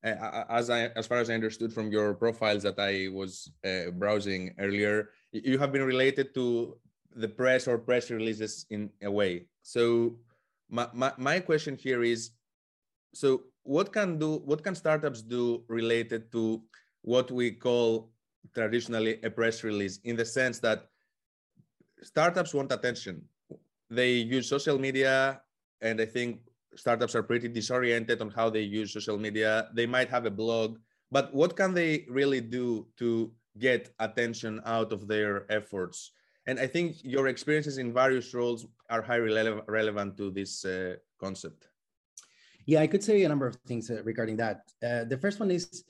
uh, 0.02 0.44
as 0.48 0.70
I 0.70 0.88
as 0.96 1.06
far 1.06 1.18
as 1.18 1.28
I 1.28 1.34
understood 1.34 1.70
from 1.70 1.92
your 1.92 2.14
profiles 2.14 2.62
that 2.64 2.80
I 2.80 3.12
was 3.12 3.52
uh, 3.62 3.92
browsing 3.92 4.56
earlier, 4.58 5.10
you 5.30 5.58
have 5.58 5.70
been 5.70 5.84
related 5.84 6.34
to 6.34 6.78
the 7.14 7.28
press 7.28 7.68
or 7.68 7.76
press 7.76 8.10
releases 8.10 8.64
in 8.70 8.90
a 9.02 9.10
way. 9.10 9.46
So 9.62 10.16
my, 10.70 10.88
my, 10.94 11.12
my 11.18 11.40
question 11.40 11.76
here 11.76 12.02
is, 12.02 12.30
so 13.12 13.44
what 13.64 13.92
can 13.92 14.18
do 14.18 14.40
what 14.48 14.64
can 14.64 14.74
startups 14.74 15.20
do 15.20 15.62
related 15.68 16.32
to 16.32 16.62
what 17.02 17.30
we 17.30 17.50
call 17.50 18.10
traditionally 18.54 19.20
a 19.22 19.30
press 19.30 19.62
release 19.62 20.00
in 20.04 20.16
the 20.16 20.24
sense 20.24 20.58
that 20.60 20.88
startups 22.02 22.54
want 22.54 22.72
attention 22.72 23.20
they 23.90 24.12
use 24.12 24.48
social 24.48 24.78
media 24.78 25.40
and 25.80 26.00
i 26.00 26.06
think 26.06 26.47
startups 26.76 27.14
are 27.14 27.22
pretty 27.22 27.48
disoriented 27.48 28.20
on 28.20 28.30
how 28.30 28.50
they 28.50 28.62
use 28.62 28.92
social 28.92 29.18
media. 29.18 29.68
They 29.74 29.86
might 29.86 30.08
have 30.10 30.26
a 30.26 30.30
blog 30.30 30.78
but 31.10 31.34
what 31.34 31.56
can 31.56 31.74
they 31.74 32.04
really 32.08 32.40
do 32.40 32.86
to 32.98 33.32
get 33.58 33.90
attention 33.98 34.60
out 34.64 34.92
of 34.92 35.08
their 35.08 35.50
efforts? 35.50 36.12
And 36.46 36.58
i 36.58 36.66
think 36.66 36.96
your 37.02 37.28
experiences 37.28 37.78
in 37.78 37.92
various 37.92 38.32
roles 38.32 38.66
are 38.88 39.02
highly 39.02 39.30
rele- 39.32 39.62
relevant 39.66 40.16
to 40.16 40.30
this 40.30 40.64
uh, 40.64 40.96
concept. 41.20 41.68
Yeah, 42.64 42.80
I 42.80 42.86
could 42.86 43.04
say 43.04 43.22
a 43.24 43.28
number 43.28 43.46
of 43.46 43.56
things 43.66 43.90
uh, 43.90 44.02
regarding 44.04 44.36
that. 44.36 44.60
Uh, 44.82 45.04
the 45.04 45.16
first 45.16 45.40
one 45.40 45.50
is, 45.50 45.84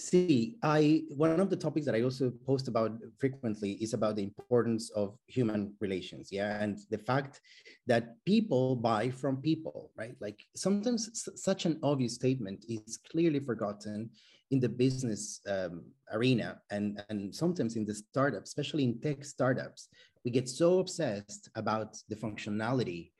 see, 0.00 0.56
I 0.62 1.04
one 1.16 1.40
of 1.40 1.50
the 1.50 1.56
topics 1.56 1.86
that 1.86 1.94
I 1.94 2.02
also 2.02 2.32
post 2.46 2.68
about 2.68 2.92
frequently 3.18 3.72
is 3.72 3.94
about 3.94 4.16
the 4.16 4.22
importance 4.22 4.90
of 4.90 5.16
human 5.26 5.74
relations. 5.80 6.32
Yeah, 6.32 6.62
and 6.62 6.78
the 6.90 6.98
fact 6.98 7.40
that 7.86 8.16
people 8.24 8.76
buy 8.76 9.10
from 9.10 9.36
people, 9.42 9.90
right? 9.96 10.16
Like 10.20 10.44
sometimes 10.56 11.10
such 11.36 11.66
an 11.66 11.78
obvious 11.82 12.14
statement 12.14 12.64
is 12.68 12.98
clearly 13.10 13.40
forgotten 13.40 14.10
in 14.50 14.58
the 14.58 14.68
business 14.68 15.40
um, 15.46 15.84
arena 16.12 16.60
and 16.70 17.04
and 17.08 17.34
sometimes 17.34 17.76
in 17.76 17.84
the 17.84 17.94
startups, 17.94 18.50
especially 18.50 18.84
in 18.84 19.00
tech 19.00 19.24
startups, 19.24 19.88
we 20.24 20.30
get 20.30 20.48
so 20.48 20.78
obsessed 20.80 21.48
about 21.54 21.96
the 22.08 22.16
functionality 22.16 23.10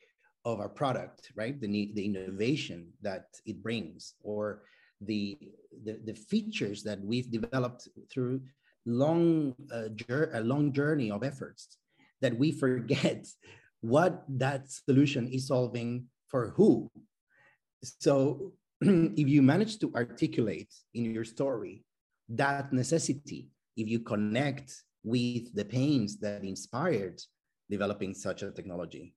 of 0.44 0.58
our 0.60 0.68
product, 0.68 1.32
right? 1.36 1.60
The, 1.60 1.92
the 1.94 2.04
innovation 2.04 2.88
that 3.02 3.26
it 3.44 3.62
brings 3.62 4.14
or 4.22 4.62
the, 5.00 5.38
the, 5.84 5.98
the 6.04 6.14
features 6.14 6.82
that 6.82 7.00
we've 7.02 7.30
developed 7.30 7.88
through 8.12 8.40
long, 8.86 9.54
uh, 9.72 9.88
a 10.32 10.40
long 10.40 10.72
journey 10.72 11.10
of 11.10 11.24
efforts 11.24 11.78
that 12.20 12.36
we 12.36 12.52
forget 12.52 13.26
what 13.80 14.24
that 14.28 14.70
solution 14.70 15.26
is 15.28 15.48
solving 15.48 16.06
for 16.28 16.50
who. 16.56 16.90
So 17.82 18.52
if 18.80 19.28
you 19.28 19.42
manage 19.42 19.78
to 19.78 19.92
articulate 19.94 20.72
in 20.94 21.04
your 21.06 21.24
story 21.24 21.84
that 22.28 22.72
necessity, 22.72 23.48
if 23.76 23.88
you 23.88 24.00
connect 24.00 24.72
with 25.02 25.54
the 25.54 25.64
pains 25.64 26.18
that 26.20 26.44
inspired 26.44 27.20
developing 27.70 28.14
such 28.14 28.42
a 28.42 28.50
technology, 28.50 29.14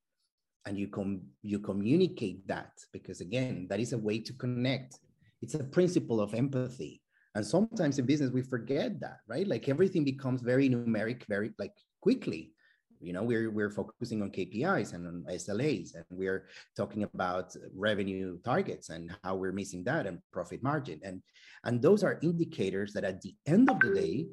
and 0.66 0.78
you 0.78 0.88
com 0.88 1.22
you 1.42 1.60
communicate 1.60 2.48
that 2.48 2.72
because 2.92 3.20
again 3.20 3.68
that 3.70 3.80
is 3.80 3.94
a 3.94 3.98
way 3.98 4.18
to 4.20 4.34
connect 4.34 5.00
it's 5.44 5.56
a 5.56 5.64
principle 5.64 6.22
of 6.22 6.34
empathy. 6.34 7.02
And 7.36 7.46
sometimes 7.46 8.00
in 8.00 8.06
business 8.06 8.32
we 8.32 8.42
forget 8.42 9.00
that 9.02 9.20
right? 9.28 9.48
Like 9.48 9.68
everything 9.68 10.04
becomes 10.06 10.42
very 10.42 10.70
numeric 10.70 11.26
very 11.28 11.52
like 11.60 11.74
quickly. 12.02 12.54
You 13.02 13.12
know 13.12 13.24
we're 13.24 13.52
we're 13.52 13.70
focusing 13.70 14.22
on 14.22 14.32
kpis 14.32 14.94
and 14.94 15.06
on 15.06 15.26
slas 15.38 15.94
and 15.94 16.06
we're 16.10 16.48
talking 16.78 17.04
about 17.04 17.54
revenue 17.76 18.40
targets 18.46 18.90
and 18.90 19.14
how 19.24 19.36
we're 19.36 19.52
missing 19.52 19.84
that 19.84 20.08
and 20.08 20.20
profit 20.32 20.64
margin. 20.64 21.02
And 21.04 21.22
and 21.66 21.82
those 21.82 22.02
are 22.04 22.20
indicators 22.24 22.94
that 22.94 23.04
at 23.04 23.22
the 23.22 23.36
end 23.46 23.70
of 23.70 23.82
the 23.82 23.94
day 23.94 24.28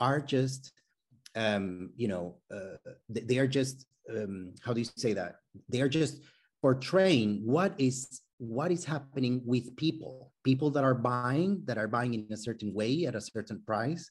are 0.00 0.20
just 0.20 0.72
um, 1.36 1.90
you 1.96 2.08
know 2.08 2.38
uh, 2.52 2.78
they 3.08 3.38
are 3.38 3.46
just 3.46 3.86
um, 4.10 4.54
how 4.64 4.72
do 4.72 4.80
you 4.80 4.88
say 4.96 5.12
that? 5.12 5.36
They 5.68 5.80
are 5.80 5.88
just 5.88 6.22
portraying 6.62 7.42
what 7.44 7.74
is 7.78 8.22
what 8.38 8.70
is 8.70 8.84
happening 8.84 9.40
with 9.44 9.74
people, 9.76 10.32
people 10.44 10.70
that 10.70 10.84
are 10.84 10.94
buying, 10.94 11.62
that 11.64 11.78
are 11.78 11.88
buying 11.88 12.14
in 12.14 12.26
a 12.32 12.36
certain 12.36 12.72
way 12.74 13.06
at 13.06 13.14
a 13.14 13.20
certain 13.20 13.62
price, 13.66 14.10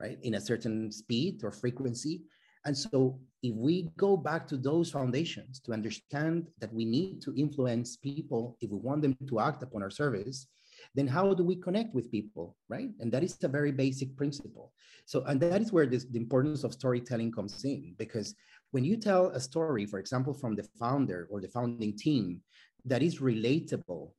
right, 0.00 0.18
in 0.22 0.34
a 0.34 0.40
certain 0.40 0.92
speed 0.92 1.40
or 1.42 1.50
frequency. 1.50 2.22
And 2.66 2.76
so, 2.76 3.18
if 3.42 3.54
we 3.54 3.90
go 3.98 4.16
back 4.16 4.46
to 4.48 4.56
those 4.56 4.90
foundations 4.90 5.60
to 5.60 5.72
understand 5.72 6.48
that 6.60 6.72
we 6.72 6.84
need 6.86 7.20
to 7.22 7.34
influence 7.36 7.96
people 7.96 8.56
if 8.60 8.70
we 8.70 8.78
want 8.78 9.02
them 9.02 9.16
to 9.28 9.40
act 9.40 9.62
upon 9.62 9.82
our 9.82 9.90
service, 9.90 10.46
then 10.94 11.06
how 11.06 11.34
do 11.34 11.44
we 11.44 11.56
connect 11.56 11.94
with 11.94 12.10
people, 12.10 12.56
right? 12.68 12.88
And 13.00 13.12
that 13.12 13.22
is 13.22 13.36
a 13.42 13.48
very 13.48 13.72
basic 13.72 14.16
principle. 14.16 14.72
So, 15.04 15.24
and 15.24 15.40
that 15.40 15.60
is 15.60 15.72
where 15.72 15.86
this, 15.86 16.04
the 16.04 16.18
importance 16.18 16.64
of 16.64 16.72
storytelling 16.72 17.32
comes 17.32 17.64
in, 17.64 17.94
because 17.98 18.34
when 18.70 18.84
you 18.84 18.96
tell 18.96 19.28
a 19.28 19.40
story, 19.40 19.84
for 19.86 19.98
example, 19.98 20.32
from 20.32 20.54
the 20.54 20.66
founder 20.78 21.28
or 21.30 21.40
the 21.40 21.48
founding 21.48 21.96
team 21.96 22.40
that 22.84 23.02
is 23.02 23.18
relatable 23.18 24.10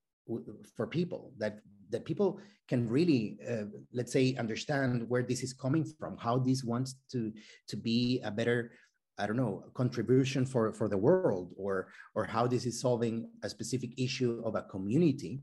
for 0.75 0.87
people, 0.87 1.33
that 1.37 1.59
that 1.89 2.05
people 2.05 2.39
can 2.67 2.89
really, 2.89 3.37
uh, 3.47 3.65
let's 3.93 4.11
say, 4.11 4.35
understand 4.35 5.07
where 5.07 5.21
this 5.21 5.43
is 5.43 5.53
coming 5.53 5.85
from, 5.99 6.17
how 6.17 6.37
this 6.37 6.63
wants 6.63 6.95
to 7.11 7.31
to 7.67 7.77
be 7.77 8.21
a 8.23 8.31
better, 8.31 8.71
I 9.17 9.27
don't 9.27 9.37
know, 9.37 9.63
contribution 9.73 10.45
for 10.45 10.73
for 10.73 10.87
the 10.89 10.97
world, 10.97 11.53
or 11.57 11.89
or 12.15 12.25
how 12.25 12.47
this 12.47 12.65
is 12.65 12.81
solving 12.81 13.29
a 13.43 13.49
specific 13.49 13.91
issue 13.97 14.41
of 14.45 14.55
a 14.55 14.63
community 14.63 15.41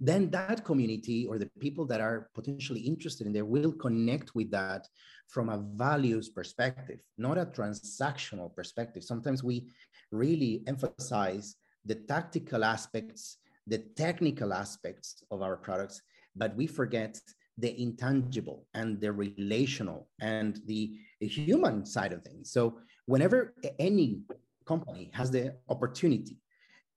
then 0.00 0.30
that 0.30 0.64
community 0.64 1.26
or 1.26 1.38
the 1.38 1.50
people 1.58 1.86
that 1.86 2.00
are 2.00 2.28
potentially 2.34 2.80
interested 2.80 3.26
in 3.26 3.32
there 3.32 3.44
will 3.44 3.72
connect 3.72 4.34
with 4.34 4.50
that 4.50 4.86
from 5.28 5.48
a 5.48 5.64
values 5.74 6.28
perspective, 6.28 7.00
not 7.16 7.38
a 7.38 7.46
transactional 7.46 8.54
perspective. 8.54 9.02
Sometimes 9.02 9.42
we 9.42 9.68
really 10.12 10.62
emphasize 10.66 11.56
the 11.86 11.94
tactical 11.94 12.64
aspects, 12.64 13.38
the 13.66 13.78
technical 13.78 14.52
aspects 14.52 15.22
of 15.30 15.42
our 15.42 15.56
products, 15.56 16.02
but 16.34 16.54
we 16.54 16.66
forget 16.66 17.20
the 17.58 17.80
intangible 17.80 18.66
and 18.74 19.00
the 19.00 19.10
relational 19.10 20.08
and 20.20 20.60
the 20.66 20.98
human 21.20 21.86
side 21.86 22.12
of 22.12 22.22
things. 22.22 22.52
So 22.52 22.78
whenever 23.06 23.54
any 23.78 24.20
company 24.66 25.10
has 25.14 25.30
the 25.30 25.54
opportunity 25.68 26.36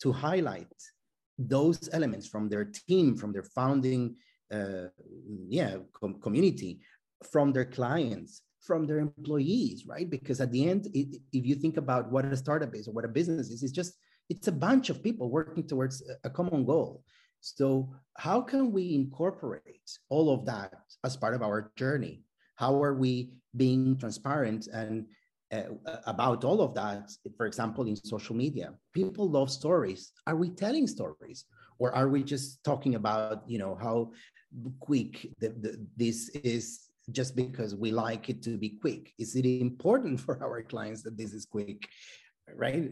to 0.01 0.11
highlight 0.11 0.73
those 1.37 1.89
elements 1.93 2.27
from 2.27 2.49
their 2.49 2.65
team, 2.65 3.15
from 3.15 3.31
their 3.31 3.43
founding, 3.43 4.15
uh, 4.51 4.87
yeah, 5.47 5.77
com- 5.93 6.19
community, 6.19 6.81
from 7.31 7.53
their 7.53 7.65
clients, 7.65 8.41
from 8.61 8.85
their 8.85 8.99
employees, 8.99 9.85
right? 9.85 10.09
Because 10.09 10.41
at 10.41 10.51
the 10.51 10.67
end, 10.67 10.87
it, 10.93 11.21
if 11.31 11.45
you 11.45 11.55
think 11.55 11.77
about 11.77 12.11
what 12.11 12.25
a 12.25 12.35
startup 12.35 12.75
is 12.75 12.87
or 12.87 12.91
what 12.91 13.05
a 13.05 13.09
business 13.09 13.49
is, 13.49 13.63
it's 13.63 13.71
just 13.71 13.93
it's 14.29 14.47
a 14.47 14.51
bunch 14.51 14.89
of 14.89 15.03
people 15.03 15.29
working 15.29 15.67
towards 15.67 16.03
a 16.23 16.29
common 16.29 16.65
goal. 16.65 17.03
So 17.41 17.93
how 18.17 18.41
can 18.41 18.71
we 18.71 18.93
incorporate 18.93 19.89
all 20.09 20.33
of 20.33 20.45
that 20.45 20.73
as 21.03 21.17
part 21.17 21.33
of 21.33 21.41
our 21.41 21.71
journey? 21.75 22.21
How 22.55 22.81
are 22.83 22.93
we 22.93 23.31
being 23.55 23.97
transparent 23.97 24.67
and 24.67 25.05
uh, 25.51 25.63
about 26.05 26.43
all 26.43 26.61
of 26.61 26.75
that, 26.75 27.09
for 27.35 27.47
example, 27.47 27.87
in 27.87 27.95
social 27.95 28.35
media. 28.35 28.73
People 28.93 29.27
love 29.27 29.49
stories. 29.49 30.11
Are 30.27 30.35
we 30.35 30.51
telling 30.51 30.85
stories? 30.85 31.45
Or 31.79 31.91
are 31.95 32.07
we 32.07 32.23
just 32.23 32.63
talking 32.63 32.93
about, 32.93 33.49
you 33.49 33.57
know, 33.57 33.75
how 33.81 34.11
quick 34.79 35.27
the, 35.39 35.49
the, 35.49 35.87
this 35.97 36.29
is 36.29 36.89
just 37.11 37.35
because 37.35 37.75
we 37.75 37.89
like 37.89 38.29
it 38.29 38.43
to 38.43 38.57
be 38.57 38.77
quick? 38.81 39.11
Is 39.17 39.35
it 39.35 39.45
important 39.45 40.19
for 40.25 40.43
our 40.43 40.61
clients 40.61 41.01
that 41.03 41.17
this 41.17 41.33
is 41.33 41.45
quick? 41.45 41.89
Right? 42.55 42.91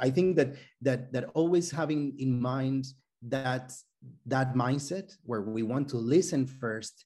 I 0.00 0.10
think 0.10 0.36
that 0.36 0.56
that 0.80 1.12
that 1.12 1.24
always 1.34 1.70
having 1.70 2.14
in 2.18 2.40
mind 2.40 2.86
that 3.22 3.72
that 4.26 4.54
mindset 4.54 5.16
where 5.24 5.42
we 5.42 5.62
want 5.62 5.88
to 5.90 5.96
listen 5.96 6.46
first, 6.46 7.04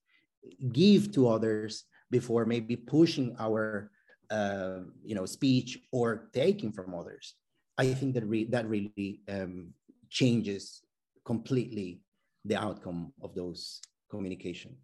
give 0.72 1.12
to 1.12 1.28
others 1.28 1.84
before 2.10 2.46
maybe 2.46 2.76
pushing 2.76 3.34
our 3.38 3.90
uh, 4.30 4.80
you 5.04 5.14
know 5.14 5.26
speech 5.26 5.78
or 5.92 6.28
taking 6.32 6.72
from 6.72 6.94
others 6.94 7.34
i 7.78 7.86
think 7.94 8.12
that 8.14 8.24
re- 8.26 8.48
that 8.50 8.66
really 8.66 9.20
um, 9.28 9.72
changes 10.10 10.82
completely 11.24 12.00
the 12.44 12.56
outcome 12.56 13.12
of 13.22 13.34
those 13.34 13.80
communication 14.10 14.76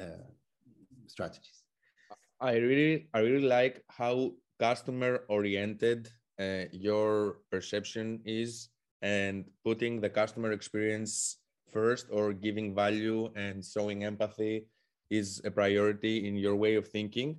uh, 0.00 0.26
strategies. 1.06 1.62
I 2.40 2.56
really, 2.56 3.08
I 3.14 3.20
really 3.20 3.46
like 3.46 3.82
how 3.88 4.32
customer 4.58 5.24
oriented 5.28 6.10
uh, 6.38 6.64
your 6.72 7.38
perception 7.50 8.20
is 8.24 8.68
and 9.02 9.44
putting 9.64 10.00
the 10.00 10.08
customer 10.08 10.52
experience 10.52 11.38
first 11.72 12.06
or 12.10 12.32
giving 12.32 12.74
value 12.74 13.30
and 13.36 13.64
showing 13.64 14.04
empathy 14.04 14.66
is 15.10 15.40
a 15.44 15.50
priority 15.50 16.26
in 16.26 16.36
your 16.36 16.56
way 16.56 16.74
of 16.74 16.88
thinking. 16.88 17.36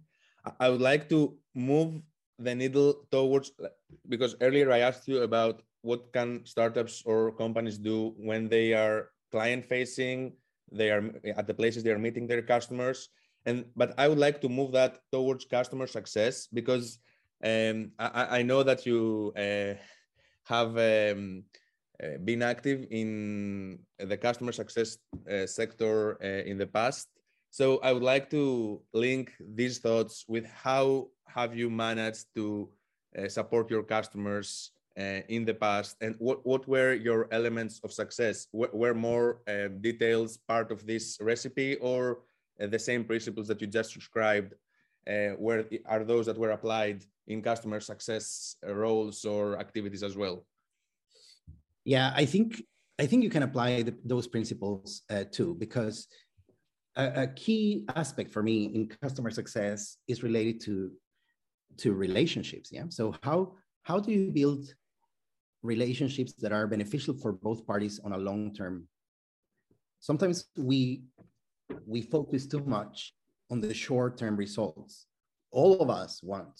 I 0.60 0.70
would 0.70 0.82
like 0.82 1.10
to 1.10 1.36
move 1.54 2.02
the 2.40 2.56
needle 2.56 3.08
towards 3.12 3.52
because 4.08 4.36
earlier 4.42 4.72
I 4.72 4.80
asked 4.80 5.08
you 5.08 5.24
about 5.24 5.62
what 5.82 6.14
can 6.14 6.46
startups 6.46 7.04
or 7.06 7.32
companies 7.32 7.78
do 7.78 8.14
when 8.18 8.48
they 8.48 8.74
are 8.74 9.10
client 9.32 9.66
facing, 9.66 10.34
they 10.72 10.92
are 10.92 11.04
at 11.36 11.48
the 11.48 11.54
places 11.54 11.84
they 11.84 11.92
are 11.92 12.00
meeting 12.00 12.28
their 12.28 12.42
customers. 12.42 13.10
And 13.46 13.66
but 13.76 13.94
I 13.98 14.08
would 14.08 14.20
like 14.20 14.42
to 14.42 14.50
move 14.50 14.72
that 14.74 15.00
towards 15.12 15.46
customer 15.46 15.88
success 15.88 16.48
because 16.52 17.00
um, 17.44 17.92
I, 18.00 18.40
I, 18.40 18.42
know 18.42 18.64
that 18.64 18.86
you 18.86 19.32
uh, 19.38 19.76
have 20.46 20.78
um, 20.78 21.44
uh, 22.04 22.18
been 22.24 22.42
active 22.42 22.86
in 22.92 23.80
the 24.00 24.18
customer 24.18 24.52
success 24.52 24.98
uh, 25.32 25.46
sector 25.46 26.18
uh, 26.24 26.44
in 26.50 26.58
the 26.58 26.68
past. 26.68 27.08
So 27.50 27.78
I 27.80 27.92
would 27.92 28.04
like 28.04 28.30
to 28.32 28.82
link 28.94 29.34
these 29.40 29.80
thoughts 29.80 30.26
with 30.28 30.46
how 30.46 31.10
have 31.28 31.56
you 31.56 31.70
managed 31.70 32.26
to 32.36 32.70
uh, 33.18 33.28
support 33.28 33.72
your 33.72 33.84
customers 33.84 34.72
uh, 34.98 35.22
in 35.30 35.46
the 35.46 35.54
past 35.54 35.96
and 36.02 36.16
what, 36.18 36.46
what 36.46 36.68
were 36.68 36.94
your 36.94 37.28
elements 37.32 37.80
of 37.84 37.92
success? 37.92 38.48
W 38.54 38.70
were 38.74 38.94
more 38.94 39.42
details 39.82 40.38
part 40.48 40.72
of 40.72 40.86
this 40.86 41.18
recipe 41.22 41.76
or 41.76 42.20
the 42.60 42.80
same 42.80 43.04
principles 43.04 43.48
that 43.48 43.62
you 43.62 43.68
just 43.68 43.94
described 43.94 44.54
where 45.38 45.66
are 45.86 46.04
those 46.04 46.26
that 46.26 46.38
were 46.38 46.52
applied 46.52 47.06
in 47.28 47.42
customer 47.42 47.80
success 47.80 48.56
roles 48.64 49.26
or 49.26 49.60
activities 49.60 50.04
as 50.04 50.16
well? 50.16 50.46
Yeah, 51.86 52.12
I 52.16 52.26
think 52.26 52.64
I 53.00 53.06
think 53.06 53.24
you 53.24 53.30
can 53.30 53.44
apply 53.44 53.84
the, 53.84 53.96
those 54.04 54.28
principles 54.28 55.04
uh, 55.10 55.24
too, 55.32 55.56
because 55.56 56.08
a, 56.96 57.24
a, 57.24 57.28
key 57.28 57.86
aspect 57.96 58.32
for 58.32 58.42
me 58.42 58.66
in 58.74 58.88
customer 58.88 59.30
success 59.30 59.98
is 60.08 60.24
related 60.24 60.60
to 60.62 60.92
to 61.78 61.94
relationships. 61.94 62.70
Yeah, 62.72 62.86
so 62.90 63.16
how 63.24 63.54
how 63.84 64.00
do 64.00 64.12
you 64.12 64.32
build 64.32 64.74
relationships 65.62 66.34
that 66.34 66.52
are 66.52 66.68
beneficial 66.68 67.14
for 67.14 67.32
both 67.32 67.66
parties 67.66 68.00
on 68.04 68.14
a 68.14 68.18
long 68.18 68.54
term? 68.54 68.88
Sometimes 70.00 70.46
we 70.58 71.04
we 71.86 72.02
focus 72.02 72.48
too 72.48 72.64
much 72.66 73.14
on 73.50 73.62
the 73.62 73.74
short 73.74 74.18
term 74.18 74.36
results. 74.36 75.06
All 75.52 75.80
of 75.80 75.90
us 75.90 76.22
want 76.24 76.60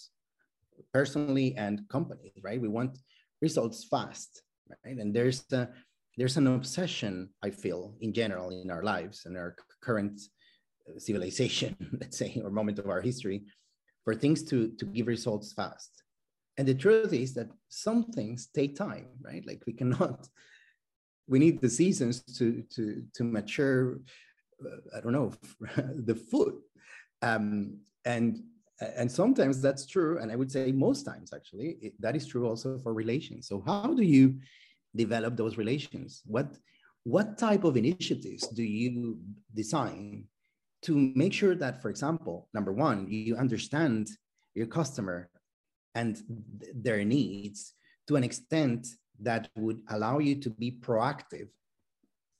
personally 0.94 1.56
and 1.58 1.88
companies, 1.90 2.34
right? 2.44 2.62
We 2.62 2.68
want 2.68 3.00
results 3.42 3.84
fast, 3.84 4.42
right? 4.86 4.98
And 4.98 5.14
there's 5.16 5.44
a, 5.52 5.70
there's 6.18 6.38
an 6.38 6.48
obsession, 6.48 7.30
I 7.44 7.52
feel, 7.52 7.94
in 8.02 8.14
general 8.14 8.50
in 8.50 8.72
our 8.72 8.84
lives 8.84 9.26
and 9.26 9.38
our 9.38 9.56
current 9.82 10.20
civilization, 10.98 11.76
let's 12.02 12.18
say, 12.18 12.42
or 12.44 12.50
moment 12.50 12.80
of 12.80 12.90
our 12.90 13.02
history, 13.02 13.44
for 14.04 14.16
things 14.16 14.44
to, 14.44 14.70
to 14.80 14.86
give 14.86 15.08
results 15.08 15.54
fast. 15.54 16.04
And 16.58 16.68
the 16.68 16.74
truth 16.74 17.14
is 17.14 17.34
that 17.36 17.50
some 17.70 18.06
things 18.06 18.48
take 18.48 18.76
time, 18.76 19.08
right? 19.22 19.46
Like 19.46 19.62
we 19.68 19.74
cannot, 19.74 20.28
we 21.28 21.40
need 21.40 21.62
the 21.62 21.70
seasons 21.70 22.22
to 22.38 22.64
to 22.76 23.04
to 23.14 23.24
mature. 23.24 24.00
Uh, 24.66 24.98
I 24.98 25.02
don't 25.02 25.12
know 25.12 25.34
the 26.10 26.16
food, 26.16 26.56
um, 27.22 27.78
and 28.06 28.40
and 28.80 29.12
sometimes 29.12 29.62
that's 29.62 29.86
true 29.86 30.20
and 30.20 30.32
i 30.32 30.36
would 30.36 30.52
say 30.52 30.72
most 30.72 31.04
times 31.04 31.34
actually 31.34 31.78
it, 31.82 31.94
that 32.00 32.16
is 32.16 32.28
true 32.28 32.48
also 32.48 32.78
for 32.78 32.94
relations. 32.94 33.48
So 33.48 33.64
how 33.66 33.94
do 33.94 34.04
you 34.04 34.36
develop 34.96 35.36
those 35.36 35.58
relations? 35.58 36.22
What 36.26 36.58
what 37.04 37.38
type 37.38 37.64
of 37.64 37.78
initiatives 37.78 38.48
do 38.48 38.64
you 38.64 39.20
design 39.56 40.26
to 40.84 41.14
make 41.16 41.34
sure 41.34 41.56
that 41.56 41.82
for 41.82 41.90
example 41.90 42.50
number 42.54 42.74
one 42.74 43.08
you 43.10 43.36
understand 43.38 44.10
your 44.54 44.68
customer 44.68 45.30
and 45.96 46.16
th- 46.60 46.74
their 46.76 47.04
needs 47.06 47.74
to 48.08 48.16
an 48.16 48.24
extent 48.24 48.88
that 49.20 49.50
would 49.56 49.82
allow 49.90 50.20
you 50.20 50.36
to 50.36 50.50
be 50.50 50.72
proactive? 50.72 51.48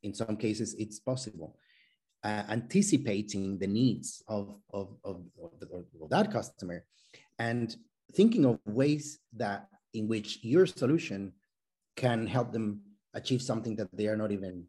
In 0.04 0.14
some 0.14 0.38
cases 0.38 0.76
it's 0.78 1.00
possible 1.00 1.58
uh, 2.28 2.44
anticipating 2.50 3.58
the 3.58 3.68
needs 3.68 4.22
of, 4.28 4.56
of, 4.74 4.90
of, 5.06 5.22
of, 5.42 6.10
that 6.10 6.30
customer 6.30 6.84
and 7.40 7.78
thinking 8.16 8.44
of 8.46 8.60
ways 8.66 9.20
that 9.32 9.68
in 9.94 10.10
which 10.10 10.40
your 10.42 10.66
solution 10.66 11.32
can 11.96 12.28
help 12.28 12.52
them 12.52 12.82
achieve 13.14 13.42
something 13.42 13.78
that 13.78 13.88
they 13.94 14.08
are 14.08 14.18
not 14.18 14.34
even 14.34 14.66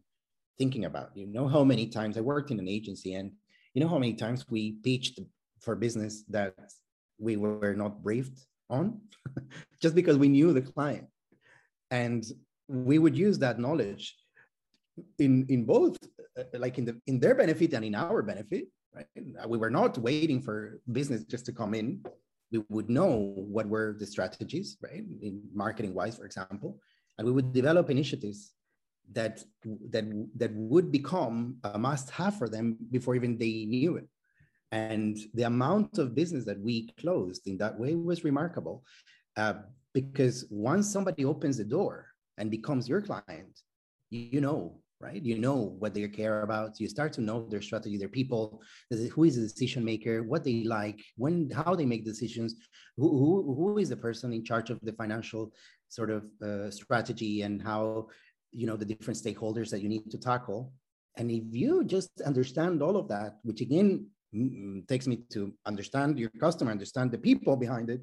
thinking 0.57 0.85
about. 0.85 1.09
You 1.15 1.27
know 1.27 1.49
how 1.49 1.65
many 1.65 1.87
times 1.87 2.17
I 2.17 2.21
worked 2.21 2.49
in 2.49 2.59
an 2.59 2.69
agency 2.69 3.13
and 3.15 3.33
you 3.73 3.81
know 3.81 3.89
how 3.89 3.99
many 3.99 4.13
times 4.13 4.45
we 4.49 4.77
pitched 4.81 5.19
for 5.59 5.75
business 5.75 6.23
that 6.29 6.55
we 7.17 7.35
were 7.35 7.75
not 7.75 8.01
briefed 8.01 8.39
on 8.69 9.01
just 9.81 9.95
because 9.95 10.17
we 10.17 10.29
knew 10.29 10.53
the 10.53 10.61
client. 10.61 11.07
And 11.91 12.23
we 12.69 12.99
would 12.99 13.17
use 13.17 13.37
that 13.39 13.59
knowledge 13.59 14.15
in 15.17 15.45
in 15.49 15.65
both 15.65 15.97
like 16.53 16.77
in 16.77 16.85
the 16.85 17.01
in 17.07 17.19
their 17.19 17.35
benefit 17.35 17.73
and 17.73 17.85
in 17.85 17.95
our 17.95 18.21
benefit 18.21 18.67
right? 18.93 19.05
We 19.47 19.57
were 19.57 19.69
not 19.69 19.97
waiting 19.97 20.41
for 20.41 20.81
business 20.91 21.23
just 21.23 21.45
to 21.47 21.53
come 21.53 21.73
in. 21.73 22.03
We 22.51 22.63
would 22.69 22.89
know 22.89 23.33
what 23.35 23.67
were 23.67 23.95
the 23.99 24.05
strategies 24.05 24.77
right? 24.81 25.03
In 25.21 25.41
marketing 25.53 25.93
wise 25.93 26.17
for 26.17 26.25
example. 26.25 26.79
And 27.17 27.25
we 27.27 27.33
would 27.33 27.53
develop 27.53 27.89
initiatives 27.89 28.53
that 29.11 29.43
that 29.89 30.05
that 30.35 30.53
would 30.53 30.91
become 30.91 31.57
a 31.63 31.77
must 31.77 32.09
have 32.11 32.37
for 32.37 32.47
them 32.47 32.77
before 32.91 33.15
even 33.15 33.37
they 33.37 33.65
knew 33.65 33.97
it. 33.97 34.07
And 34.71 35.17
the 35.33 35.43
amount 35.43 35.97
of 35.97 36.13
business 36.13 36.45
that 36.45 36.59
we 36.59 36.91
closed 36.99 37.47
in 37.47 37.57
that 37.57 37.79
way 37.79 37.95
was 37.95 38.23
remarkable 38.23 38.83
uh, 39.35 39.53
because 39.93 40.45
once 40.51 40.91
somebody 40.91 41.25
opens 41.25 41.57
the 41.57 41.63
door 41.63 42.07
and 42.37 42.51
becomes 42.51 42.87
your 42.87 43.01
client 43.01 43.61
you 44.09 44.41
know 44.41 44.79
right? 45.01 45.23
You 45.23 45.37
know 45.37 45.75
what 45.79 45.93
they 45.93 46.07
care 46.07 46.41
about. 46.41 46.79
You 46.79 46.89
start 46.89 47.13
to 47.13 47.21
know 47.21 47.47
their 47.47 47.61
strategy, 47.61 47.97
their 47.97 48.09
people, 48.09 48.61
who 48.89 49.23
is 49.23 49.35
the 49.35 49.43
decision 49.43 49.83
maker, 49.83 50.23
what 50.23 50.43
they 50.43 50.63
like, 50.63 51.01
when, 51.15 51.49
how 51.49 51.75
they 51.75 51.85
make 51.85 52.03
decisions, 52.03 52.55
who, 52.97 53.09
who, 53.09 53.55
who 53.55 53.77
is 53.77 53.89
the 53.89 53.97
person 53.97 54.33
in 54.33 54.43
charge 54.43 54.69
of 54.69 54.79
the 54.81 54.93
financial 54.93 55.53
sort 55.87 56.09
of 56.09 56.29
uh, 56.41 56.69
strategy 56.69 57.43
and 57.43 57.61
how, 57.61 58.07
you 58.51 58.67
know, 58.67 58.75
the 58.75 58.85
different 58.85 59.19
stakeholders 59.19 59.69
that 59.69 59.81
you 59.81 59.89
need 59.89 60.11
to 60.11 60.17
tackle. 60.17 60.73
And 61.17 61.31
if 61.31 61.43
you 61.51 61.83
just 61.83 62.21
understand 62.21 62.81
all 62.81 62.97
of 62.97 63.07
that, 63.07 63.37
which 63.43 63.61
again 63.61 64.07
takes 64.87 65.07
me 65.07 65.23
to 65.31 65.53
understand 65.65 66.19
your 66.19 66.29
customer, 66.39 66.71
understand 66.71 67.11
the 67.11 67.17
people 67.17 67.55
behind 67.55 67.89
it, 67.89 68.01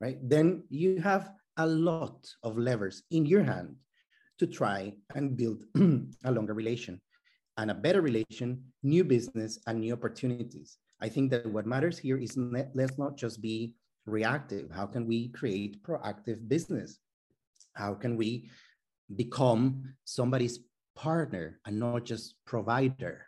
right? 0.00 0.18
Then 0.22 0.64
you 0.70 1.00
have 1.00 1.30
a 1.58 1.66
lot 1.66 2.26
of 2.42 2.56
levers 2.56 3.02
in 3.10 3.26
your 3.26 3.42
hand 3.42 3.76
to 4.38 4.46
try 4.46 4.92
and 5.14 5.36
build 5.36 5.64
a 6.24 6.30
longer 6.30 6.54
relation 6.54 7.00
and 7.56 7.70
a 7.70 7.74
better 7.74 8.02
relation, 8.02 8.62
new 8.82 9.04
business, 9.04 9.58
and 9.66 9.80
new 9.80 9.92
opportunities. 9.92 10.78
I 11.00 11.08
think 11.08 11.30
that 11.30 11.46
what 11.46 11.66
matters 11.66 11.98
here 11.98 12.18
is 12.18 12.36
let's 12.36 12.98
not 12.98 13.16
just 13.16 13.40
be 13.40 13.74
reactive. 14.06 14.70
How 14.70 14.86
can 14.86 15.06
we 15.06 15.28
create 15.28 15.82
proactive 15.82 16.48
business? 16.48 16.98
How 17.74 17.94
can 17.94 18.16
we 18.16 18.50
become 19.14 19.94
somebody's 20.04 20.60
partner 20.94 21.60
and 21.66 21.78
not 21.78 22.04
just 22.04 22.34
provider, 22.46 23.26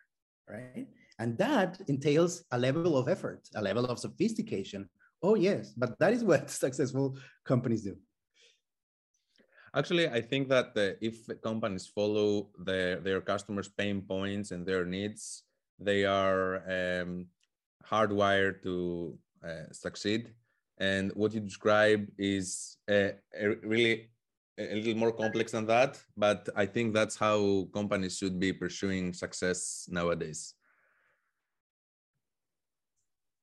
right? 0.49 0.87
And 1.19 1.37
that 1.39 1.81
entails 1.89 2.45
a 2.53 2.59
level 2.59 2.97
of 2.97 3.09
effort, 3.09 3.49
a 3.55 3.63
level 3.63 3.87
of 3.87 3.99
sophistication. 3.99 4.89
Oh, 5.23 5.35
yes, 5.35 5.73
but 5.77 5.99
that 5.99 6.13
is 6.13 6.25
what 6.25 6.51
successful 6.65 7.19
companies 7.45 7.83
do. 7.83 7.97
Actually, 9.75 10.09
I 10.09 10.21
think 10.21 10.49
that 10.49 10.73
uh, 10.77 10.97
if 11.01 11.29
companies 11.43 11.87
follow 11.87 12.49
their, 12.59 13.01
their 13.01 13.21
customers' 13.21 13.69
pain 13.69 14.03
points 14.03 14.51
and 14.51 14.67
their 14.67 14.85
needs, 14.85 15.43
they 15.79 16.05
are 16.05 16.57
um, 16.69 17.27
hardwired 17.87 18.63
to 18.63 19.19
uh, 19.45 19.71
succeed. 19.73 20.33
And 20.79 21.13
what 21.15 21.35
you 21.35 21.41
describe 21.41 22.09
is 22.19 22.77
uh, 22.91 23.11
really 23.63 24.11
a 24.59 24.75
little 24.75 24.95
more 24.97 25.13
complex 25.13 25.53
than 25.53 25.67
that, 25.67 26.03
but 26.17 26.49
I 26.57 26.67
think 26.67 26.95
that's 26.95 27.17
how 27.17 27.69
companies 27.73 28.19
should 28.19 28.41
be 28.41 28.53
pursuing 28.53 29.13
success 29.13 29.89
nowadays. 29.91 30.55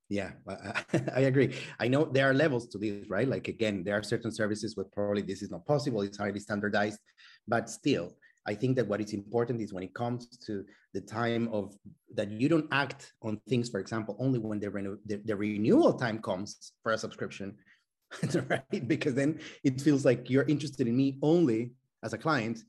Yeah, 0.09 0.31
I 1.15 1.21
agree. 1.21 1.55
I 1.79 1.87
know 1.87 2.05
there 2.05 2.29
are 2.29 2.33
levels 2.33 2.67
to 2.67 2.77
this, 2.77 3.09
right? 3.09 3.27
Like 3.27 3.47
again, 3.47 3.83
there 3.83 3.97
are 3.97 4.03
certain 4.03 4.31
services 4.31 4.75
where 4.77 4.85
probably 4.85 5.23
this 5.23 5.41
is 5.41 5.49
not 5.49 5.65
possible. 5.65 6.01
It's 6.01 6.17
highly 6.17 6.39
standardized, 6.39 6.99
but 7.47 7.69
still, 7.69 8.13
I 8.47 8.53
think 8.53 8.75
that 8.75 8.87
what 8.87 9.01
is 9.01 9.13
important 9.13 9.61
is 9.61 9.73
when 9.73 9.83
it 9.83 9.95
comes 9.95 10.27
to 10.45 10.63
the 10.93 11.01
time 11.01 11.49
of 11.51 11.75
that 12.13 12.29
you 12.29 12.47
don't 12.47 12.67
act 12.71 13.13
on 13.23 13.41
things, 13.49 13.69
for 13.69 13.79
example, 13.79 14.15
only 14.19 14.37
when 14.37 14.59
the, 14.59 14.69
renew, 14.69 14.97
the, 15.07 15.17
the 15.25 15.35
renewal 15.35 15.93
time 15.93 16.19
comes 16.19 16.71
for 16.83 16.91
a 16.91 16.97
subscription, 16.97 17.55
right? 18.47 18.87
Because 18.87 19.15
then 19.15 19.39
it 19.63 19.81
feels 19.81 20.05
like 20.05 20.29
you're 20.29 20.43
interested 20.43 20.87
in 20.87 20.95
me 20.95 21.17
only 21.23 21.71
as 22.03 22.13
a 22.13 22.17
client 22.17 22.59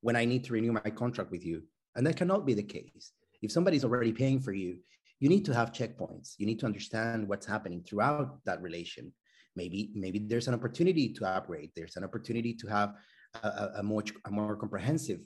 when 0.00 0.16
I 0.16 0.24
need 0.24 0.44
to 0.44 0.54
renew 0.54 0.72
my 0.72 0.90
contract 0.90 1.30
with 1.30 1.44
you. 1.44 1.62
And 1.94 2.06
that 2.06 2.16
cannot 2.16 2.46
be 2.46 2.54
the 2.54 2.62
case. 2.62 3.12
If 3.42 3.52
somebody's 3.52 3.84
already 3.84 4.12
paying 4.12 4.40
for 4.40 4.52
you, 4.52 4.78
you 5.20 5.28
need 5.28 5.44
to 5.46 5.54
have 5.54 5.72
checkpoints. 5.72 6.34
You 6.38 6.46
need 6.46 6.58
to 6.60 6.66
understand 6.66 7.26
what's 7.28 7.46
happening 7.46 7.82
throughout 7.82 8.44
that 8.44 8.60
relation. 8.60 9.12
Maybe, 9.54 9.90
maybe 9.94 10.18
there's 10.18 10.48
an 10.48 10.54
opportunity 10.54 11.12
to 11.14 11.24
upgrade. 11.24 11.70
There's 11.74 11.96
an 11.96 12.04
opportunity 12.04 12.52
to 12.54 12.66
have 12.66 12.94
a, 13.42 13.70
a 13.76 13.82
more, 13.82 14.04
a 14.26 14.30
more 14.30 14.56
comprehensive 14.56 15.20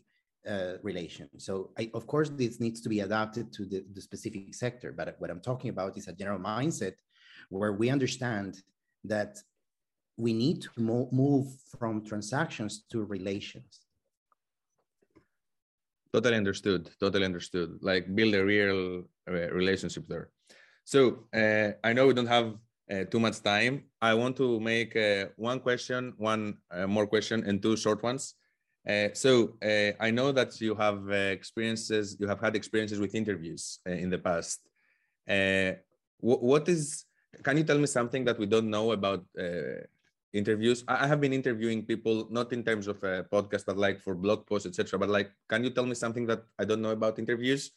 uh, 0.48 0.74
relation. 0.82 1.28
So, 1.38 1.70
I, 1.78 1.90
of 1.94 2.06
course, 2.06 2.30
this 2.30 2.60
needs 2.60 2.80
to 2.82 2.88
be 2.88 3.00
adapted 3.00 3.52
to 3.54 3.66
the, 3.66 3.84
the 3.92 4.00
specific 4.00 4.54
sector. 4.54 4.92
But 4.92 5.16
what 5.18 5.30
I'm 5.30 5.40
talking 5.40 5.70
about 5.70 5.98
is 5.98 6.08
a 6.08 6.12
general 6.12 6.38
mindset 6.38 6.94
where 7.48 7.72
we 7.72 7.90
understand 7.90 8.62
that 9.04 9.38
we 10.16 10.32
need 10.32 10.62
to 10.62 10.70
mo 10.76 11.08
move 11.12 11.46
from 11.78 12.04
transactions 12.04 12.84
to 12.92 13.04
relations. 13.04 13.80
Totally 16.12 16.36
understood. 16.36 16.90
Totally 16.98 17.24
understood. 17.24 17.78
Like 17.82 18.14
build 18.14 18.34
a 18.34 18.44
real 18.44 19.04
uh, 19.28 19.32
relationship 19.52 20.08
there. 20.08 20.30
So 20.84 21.26
uh, 21.32 21.72
I 21.84 21.92
know 21.92 22.08
we 22.08 22.14
don't 22.14 22.26
have 22.26 22.54
uh, 22.90 23.04
too 23.04 23.20
much 23.20 23.42
time. 23.42 23.84
I 24.02 24.14
want 24.14 24.36
to 24.38 24.58
make 24.58 24.96
uh, 24.96 25.26
one 25.36 25.60
question, 25.60 26.14
one 26.16 26.58
uh, 26.72 26.86
more 26.88 27.06
question, 27.06 27.44
and 27.46 27.62
two 27.62 27.76
short 27.76 28.02
ones. 28.02 28.34
Uh, 28.88 29.08
so 29.12 29.54
I 30.00 30.10
know 30.10 30.32
that 30.32 30.60
you 30.60 30.74
have 30.74 31.08
experiences, 31.10 32.16
you 32.18 32.26
have 32.26 32.40
had 32.40 32.56
experiences 32.56 32.98
with 32.98 33.14
interviews 33.14 33.78
in 33.86 34.08
the 34.10 34.18
past. 34.18 34.60
what 36.18 36.68
is? 36.68 37.04
Can 37.44 37.58
you 37.58 37.64
tell 37.64 37.78
me 37.78 37.86
something 37.86 38.24
that 38.24 38.38
we 38.38 38.46
don't 38.46 38.70
know 38.70 38.90
about 38.92 39.24
interviews. 40.32 40.84
I 40.86 41.06
have 41.06 41.20
been 41.20 41.32
interviewing 41.32 41.82
people 41.84 42.26
not 42.30 42.52
in 42.52 42.62
terms 42.62 42.86
of 42.86 43.02
a 43.02 43.24
podcast 43.24 43.66
but 43.66 43.76
like 43.76 44.00
for 44.00 44.14
blog 44.14 44.46
posts 44.46 44.66
etc 44.66 44.98
but 44.98 45.08
like 45.08 45.30
can 45.48 45.64
you 45.64 45.70
tell 45.70 45.86
me 45.86 45.94
something 45.94 46.26
that 46.26 46.44
i 46.58 46.64
don't 46.64 46.82
know 46.82 46.90
about 46.90 47.18
interviews? 47.18 47.70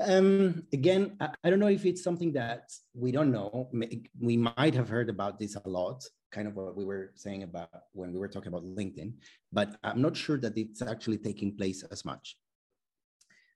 Um 0.00 0.64
again 0.72 1.16
I, 1.20 1.28
I, 1.44 1.50
don't 1.50 1.60
know 1.60 1.68
if 1.68 1.84
it's 1.84 2.02
something 2.02 2.32
that 2.32 2.72
we 2.94 3.12
don't 3.12 3.30
know. 3.30 3.68
We 4.20 4.36
might 4.36 4.74
have 4.74 4.88
heard 4.88 5.08
about 5.08 5.38
this 5.38 5.54
a 5.56 5.68
lot 5.68 6.02
kind 6.32 6.48
of 6.48 6.56
what 6.56 6.74
we 6.74 6.84
were 6.84 7.12
saying 7.14 7.42
about 7.42 7.68
when 7.92 8.12
we 8.12 8.18
were 8.18 8.28
talking 8.28 8.48
about 8.48 8.64
linkedin 8.64 9.12
but 9.52 9.76
i'm 9.84 10.00
not 10.00 10.16
sure 10.16 10.38
that 10.38 10.56
it's 10.56 10.80
actually 10.80 11.18
taking 11.18 11.54
place 11.56 11.84
as 11.92 12.04
much. 12.04 12.36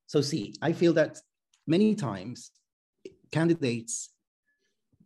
So 0.07 0.21
see 0.21 0.55
i 0.61 0.73
feel 0.73 0.93
that 0.93 1.19
many 1.67 1.95
times 1.95 2.53
candidates 3.33 4.11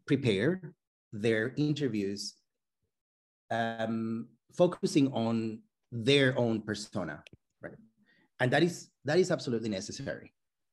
prepare 0.04 0.74
their 1.12 1.54
interviews 1.56 2.34
um, 3.50 4.28
focusing 4.52 5.12
on 5.12 5.60
their 5.92 6.38
own 6.38 6.62
persona, 6.62 7.22
right? 7.62 7.74
And 8.38 8.50
that 8.52 8.62
is 8.62 8.90
that 9.04 9.18
is 9.18 9.30
absolutely 9.30 9.68
necessary 9.68 10.32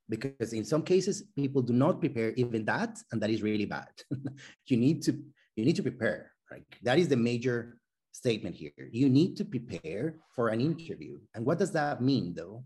because 0.09 0.53
in 0.53 0.63
some 0.63 0.83
cases 0.83 1.23
people 1.35 1.61
do 1.61 1.73
not 1.73 1.99
prepare 1.99 2.31
even 2.33 2.65
that, 2.65 2.97
and 3.11 3.21
that 3.21 3.29
is 3.29 3.41
really 3.41 3.65
bad. 3.65 3.91
you 4.67 4.77
need 4.77 5.01
to 5.03 5.11
you 5.55 5.65
need 5.65 5.75
to 5.75 5.83
prepare, 5.83 6.31
right? 6.51 6.63
That 6.83 6.99
is 6.99 7.07
the 7.07 7.17
major 7.17 7.77
statement 8.11 8.55
here. 8.55 8.89
You 8.91 9.09
need 9.09 9.35
to 9.37 9.45
prepare 9.45 10.15
for 10.35 10.49
an 10.49 10.61
interview. 10.61 11.19
And 11.35 11.45
what 11.45 11.59
does 11.59 11.71
that 11.73 12.01
mean 12.01 12.33
though? 12.35 12.63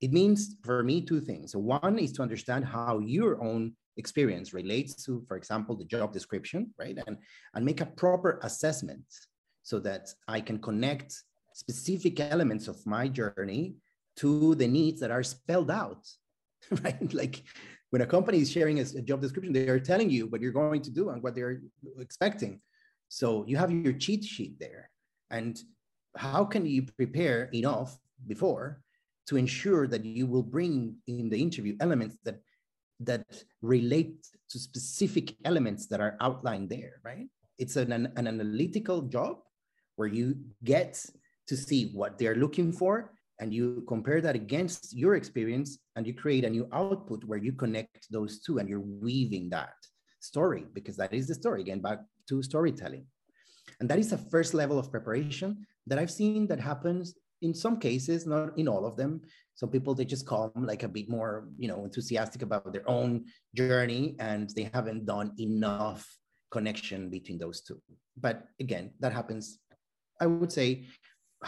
It 0.00 0.12
means 0.12 0.56
for 0.64 0.82
me 0.82 1.00
two 1.00 1.20
things. 1.20 1.54
One 1.54 1.98
is 1.98 2.12
to 2.12 2.22
understand 2.22 2.64
how 2.64 2.98
your 2.98 3.42
own 3.42 3.74
experience 3.96 4.52
relates 4.52 5.04
to, 5.04 5.24
for 5.28 5.36
example, 5.36 5.76
the 5.76 5.84
job 5.84 6.12
description, 6.12 6.74
right? 6.78 6.98
And, 7.06 7.16
and 7.54 7.64
make 7.64 7.80
a 7.80 7.86
proper 7.86 8.40
assessment 8.42 9.04
so 9.62 9.78
that 9.80 10.12
I 10.28 10.40
can 10.40 10.58
connect 10.58 11.22
specific 11.54 12.20
elements 12.20 12.68
of 12.68 12.84
my 12.86 13.08
journey 13.08 13.76
to 14.16 14.54
the 14.56 14.66
needs 14.66 15.00
that 15.00 15.10
are 15.10 15.22
spelled 15.22 15.70
out, 15.70 16.06
right? 16.82 17.12
Like 17.12 17.42
when 17.90 18.02
a 18.02 18.06
company 18.06 18.38
is 18.38 18.50
sharing 18.50 18.80
a, 18.80 18.84
job 18.84 19.20
description, 19.20 19.52
they 19.52 19.68
are 19.68 19.80
telling 19.80 20.10
you 20.10 20.26
what 20.26 20.40
you're 20.40 20.52
going 20.52 20.82
to 20.82 20.90
do 20.90 21.10
and 21.10 21.22
what 21.22 21.34
they're 21.34 21.60
expecting. 21.98 22.60
So 23.08 23.44
you 23.46 23.56
have 23.56 23.70
your 23.70 23.92
cheat 23.92 24.24
sheet 24.24 24.58
there. 24.58 24.90
And 25.30 25.60
how 26.16 26.44
can 26.44 26.66
you 26.66 26.82
prepare 26.82 27.50
enough 27.54 27.98
before 28.26 28.82
to 29.26 29.36
ensure 29.36 29.86
that 29.86 30.04
you 30.04 30.26
will 30.26 30.42
bring 30.42 30.96
in 31.06 31.28
the 31.30 31.40
interview 31.40 31.76
elements 31.80 32.16
that 32.24 32.40
that 33.00 33.26
relate 33.62 34.26
to 34.48 34.58
specific 34.58 35.34
elements 35.44 35.86
that 35.88 36.00
are 36.00 36.16
outlined 36.20 36.70
there, 36.70 37.00
right? 37.04 37.26
It's 37.58 37.76
an, 37.76 37.92
an 37.92 38.26
analytical 38.28 39.02
job 39.02 39.38
where 39.96 40.08
you 40.08 40.36
get 40.64 41.04
to 41.48 41.56
see 41.56 41.90
what 41.92 42.18
they're 42.18 42.36
looking 42.36 42.72
for 42.72 43.12
and 43.40 43.52
you 43.52 43.84
compare 43.88 44.20
that 44.20 44.36
against 44.36 44.96
your 44.96 45.16
experience 45.16 45.78
and 45.96 46.06
you 46.06 46.14
create 46.14 46.44
a 46.44 46.50
new 46.50 46.68
output 46.72 47.24
where 47.24 47.38
you 47.38 47.52
connect 47.52 48.06
those 48.10 48.40
two 48.40 48.58
and 48.58 48.68
you're 48.68 48.80
weaving 48.80 49.50
that 49.50 49.74
story 50.20 50.64
because 50.72 50.96
that 50.96 51.12
is 51.12 51.26
the 51.26 51.34
story. 51.34 51.60
Again 51.60 51.80
back 51.80 51.98
to 52.28 52.42
storytelling. 52.42 53.04
And 53.80 53.88
that 53.90 53.98
is 53.98 54.12
a 54.12 54.18
first 54.18 54.54
level 54.54 54.78
of 54.78 54.90
preparation 54.90 55.66
that 55.88 55.98
i've 55.98 56.12
seen 56.12 56.46
that 56.46 56.60
happens 56.60 57.14
in 57.42 57.52
some 57.52 57.76
cases 57.80 58.24
not 58.26 58.56
in 58.56 58.68
all 58.68 58.86
of 58.86 58.96
them. 58.96 59.20
Some 59.54 59.70
people 59.70 59.94
they 59.94 60.04
just 60.04 60.26
come 60.26 60.52
like 60.54 60.84
a 60.84 60.88
bit 60.88 61.08
more 61.10 61.48
you 61.58 61.68
know 61.68 61.84
enthusiastic 61.84 62.42
about 62.42 62.72
their 62.72 62.88
own 62.88 63.24
journey 63.56 64.14
and 64.20 64.50
they 64.50 64.70
haven't 64.72 65.04
done 65.04 65.32
enough 65.38 66.06
connection 66.52 67.10
between 67.10 67.38
those 67.38 67.60
two. 67.60 67.80
But 68.16 68.44
again 68.60 68.92
that 69.00 69.12
happens 69.12 69.58
I 70.22 70.26
would 70.26 70.52
say 70.52 70.68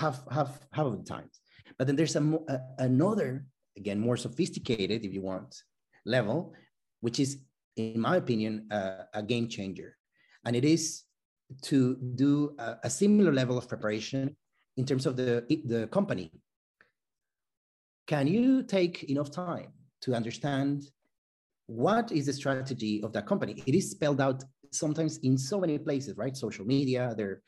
half 0.02 0.16
half 0.36 0.50
half 0.76 0.86
of 0.90 0.94
the 0.98 1.08
times. 1.14 1.34
But 1.76 1.86
then 1.86 1.96
there's 1.98 2.16
a, 2.16 2.24
a, 2.54 2.56
another 2.90 3.46
again 3.80 3.98
more 4.06 4.18
sophisticated, 4.26 4.98
if 5.04 5.12
you 5.16 5.22
want, 5.22 5.50
level, 6.16 6.38
which 7.00 7.18
is, 7.24 7.30
in 7.76 8.00
my 8.08 8.16
opinion, 8.16 8.52
uh, 8.78 9.04
a 9.20 9.22
game 9.22 9.46
changer, 9.48 9.90
and 10.44 10.54
it 10.60 10.64
is 10.64 11.04
to 11.68 11.96
do 12.24 12.54
a, 12.58 12.68
a 12.88 12.90
similar 12.90 13.32
level 13.32 13.56
of 13.58 13.68
preparation 13.68 14.36
in 14.76 14.84
terms 14.84 15.06
of 15.06 15.16
the 15.16 15.32
the 15.72 15.86
company. 15.98 16.28
Can 18.12 18.26
you 18.26 18.62
take 18.76 18.96
enough 19.14 19.30
time 19.30 19.70
to 20.04 20.14
understand 20.20 20.76
what 21.66 22.12
is 22.12 22.26
the 22.26 22.32
strategy 22.32 22.94
of 23.04 23.10
that 23.14 23.26
company? 23.26 23.52
It 23.66 23.74
is 23.74 23.90
spelled 23.96 24.20
out 24.20 24.44
sometimes 24.70 25.18
in 25.28 25.38
so 25.38 25.56
many 25.64 25.78
places, 25.78 26.12
right? 26.22 26.36
Social 26.36 26.66
media, 26.76 27.14
there 27.16 27.40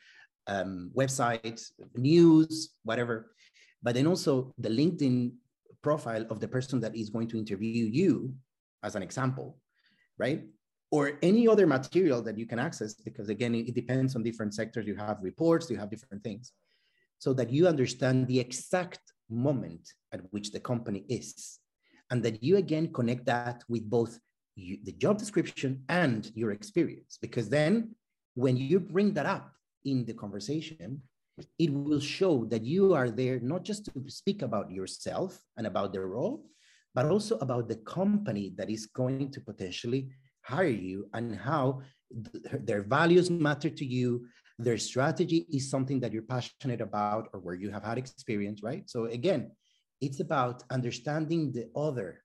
um, 0.47 0.91
website, 0.95 1.61
news, 1.95 2.75
whatever. 2.83 3.31
But 3.83 3.95
then 3.95 4.07
also 4.07 4.53
the 4.57 4.69
LinkedIn 4.69 5.33
profile 5.81 6.25
of 6.29 6.39
the 6.39 6.47
person 6.47 6.79
that 6.81 6.95
is 6.95 7.09
going 7.09 7.27
to 7.29 7.37
interview 7.37 7.85
you, 7.85 8.33
as 8.83 8.95
an 8.95 9.03
example, 9.03 9.57
right? 10.17 10.43
Or 10.89 11.19
any 11.21 11.47
other 11.47 11.67
material 11.67 12.21
that 12.23 12.37
you 12.37 12.45
can 12.45 12.59
access, 12.59 12.93
because 12.93 13.29
again, 13.29 13.53
it, 13.55 13.75
depends 13.75 14.15
on 14.15 14.23
different 14.23 14.53
sectors. 14.53 14.87
You 14.87 14.95
have 14.95 15.17
reports, 15.21 15.69
you 15.69 15.77
have 15.77 15.89
different 15.89 16.23
things, 16.23 16.53
so 17.19 17.33
that 17.33 17.51
you 17.51 17.67
understand 17.67 18.27
the 18.27 18.39
exact 18.39 18.99
moment 19.29 19.93
at 20.13 20.21
which 20.31 20.51
the 20.51 20.59
company 20.59 21.05
is. 21.09 21.59
And 22.09 22.23
that 22.23 22.41
you 22.41 22.55
again 22.57 22.93
connect 22.93 23.25
that 23.25 23.63
with 23.67 23.89
both 23.89 24.17
you, 24.55 24.77
the 24.83 24.93
job 24.93 25.17
description 25.17 25.83
and 25.89 26.31
your 26.35 26.51
experience. 26.51 27.17
Because 27.21 27.49
then 27.49 27.95
when 28.35 28.55
you 28.55 28.79
bring 28.79 29.13
that 29.13 29.25
up 29.25 29.51
in 29.87 30.05
the 30.05 30.13
conversation, 30.13 31.01
it 31.57 31.71
will 31.71 31.99
show 31.99 32.45
that 32.45 32.63
you 32.63 32.93
are 32.93 33.09
there 33.09 33.39
not 33.39 33.63
just 33.63 33.85
to 33.85 34.09
speak 34.09 34.41
about 34.41 34.71
yourself 34.71 35.39
and 35.57 35.67
about 35.67 35.93
the 35.93 36.01
role, 36.01 36.45
but 36.95 37.05
also 37.05 37.37
about 37.37 37.67
the 37.67 37.75
company 37.75 38.53
that 38.57 38.69
is 38.69 38.87
going 38.87 39.31
to 39.31 39.39
potentially 39.41 40.09
hire 40.41 40.67
you 40.67 41.07
and 41.13 41.35
how 41.35 41.81
th- 42.09 42.63
their 42.63 42.81
values 42.81 43.29
matter 43.29 43.69
to 43.69 43.85
you. 43.85 44.25
Their 44.57 44.77
strategy 44.77 45.45
is 45.51 45.69
something 45.69 45.99
that 45.99 46.11
you're 46.11 46.23
passionate 46.23 46.81
about 46.81 47.29
or 47.33 47.39
where 47.39 47.53
you 47.53 47.69
have 47.69 47.83
had 47.83 47.99
experience, 47.99 48.63
right? 48.63 48.89
So, 48.89 49.05
again, 49.05 49.51
it's 50.01 50.19
about 50.19 50.63
understanding 50.71 51.51
the 51.51 51.69
other. 51.75 52.23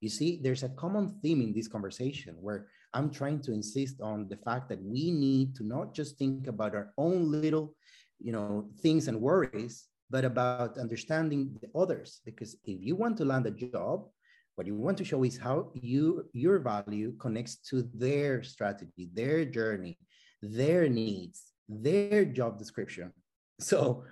You 0.00 0.08
see, 0.08 0.40
there's 0.42 0.62
a 0.62 0.70
common 0.70 1.18
theme 1.20 1.42
in 1.42 1.52
this 1.52 1.68
conversation 1.68 2.36
where 2.40 2.68
I'm 2.94 3.10
trying 3.10 3.40
to 3.42 3.52
insist 3.52 4.00
on 4.00 4.28
the 4.28 4.36
fact 4.36 4.68
that 4.68 4.80
we 4.80 5.10
need 5.10 5.56
to 5.56 5.64
not 5.64 5.92
just 5.94 6.16
think 6.16 6.46
about 6.46 6.76
our 6.76 6.92
own 6.96 7.30
little, 7.30 7.74
you 8.20 8.32
know, 8.32 8.68
things 8.80 9.08
and 9.08 9.20
worries, 9.20 9.88
but 10.10 10.24
about 10.24 10.78
understanding 10.78 11.58
the 11.60 11.68
others. 11.78 12.20
Because 12.24 12.54
if 12.64 12.80
you 12.80 12.94
want 12.94 13.16
to 13.16 13.24
land 13.24 13.46
a 13.46 13.50
job, 13.50 14.06
what 14.54 14.68
you 14.68 14.76
want 14.76 14.96
to 14.98 15.04
show 15.04 15.24
is 15.24 15.36
how 15.36 15.72
you 15.74 16.30
your 16.32 16.60
value 16.60 17.12
connects 17.18 17.56
to 17.70 17.82
their 17.92 18.44
strategy, 18.44 19.10
their 19.12 19.44
journey, 19.44 19.98
their 20.40 20.88
needs, 20.88 21.52
their 21.68 22.24
job 22.24 22.58
description. 22.58 23.12
So 23.58 24.04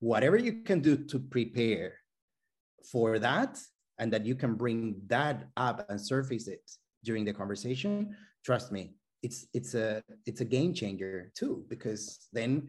whatever 0.00 0.38
you 0.38 0.62
can 0.62 0.80
do 0.80 0.96
to 0.96 1.18
prepare 1.18 1.94
for 2.90 3.18
that 3.18 3.58
and 3.98 4.10
that 4.12 4.24
you 4.24 4.34
can 4.34 4.54
bring 4.54 5.02
that 5.08 5.48
up 5.56 5.84
and 5.90 6.00
surface 6.00 6.48
it 6.48 6.64
during 7.04 7.24
the 7.24 7.32
conversation 7.32 8.14
trust 8.44 8.72
me 8.72 8.94
it's 9.22 9.46
it's 9.54 9.74
a 9.74 10.02
it's 10.26 10.40
a 10.40 10.44
game 10.44 10.74
changer 10.74 11.30
too 11.34 11.64
because 11.68 12.28
then 12.32 12.68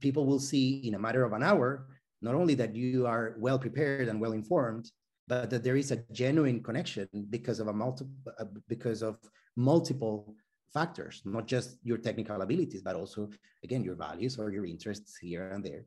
people 0.00 0.26
will 0.26 0.40
see 0.40 0.78
in 0.86 0.94
a 0.94 0.98
matter 0.98 1.24
of 1.24 1.32
an 1.32 1.42
hour 1.42 1.86
not 2.20 2.34
only 2.34 2.54
that 2.54 2.74
you 2.74 3.06
are 3.06 3.36
well 3.38 3.58
prepared 3.58 4.08
and 4.08 4.20
well 4.20 4.32
informed 4.32 4.90
but 5.28 5.50
that 5.50 5.62
there 5.62 5.76
is 5.76 5.90
a 5.90 6.02
genuine 6.12 6.62
connection 6.62 7.08
because 7.30 7.60
of 7.60 7.68
a 7.68 7.72
multiple 7.72 8.12
uh, 8.38 8.44
because 8.66 9.02
of 9.02 9.18
multiple 9.56 10.34
factors 10.72 11.22
not 11.24 11.46
just 11.46 11.78
your 11.82 11.98
technical 11.98 12.40
abilities 12.40 12.82
but 12.82 12.96
also 12.96 13.28
again 13.64 13.84
your 13.84 13.94
values 13.94 14.38
or 14.38 14.50
your 14.50 14.66
interests 14.66 15.16
here 15.16 15.50
and 15.50 15.64
there. 15.64 15.84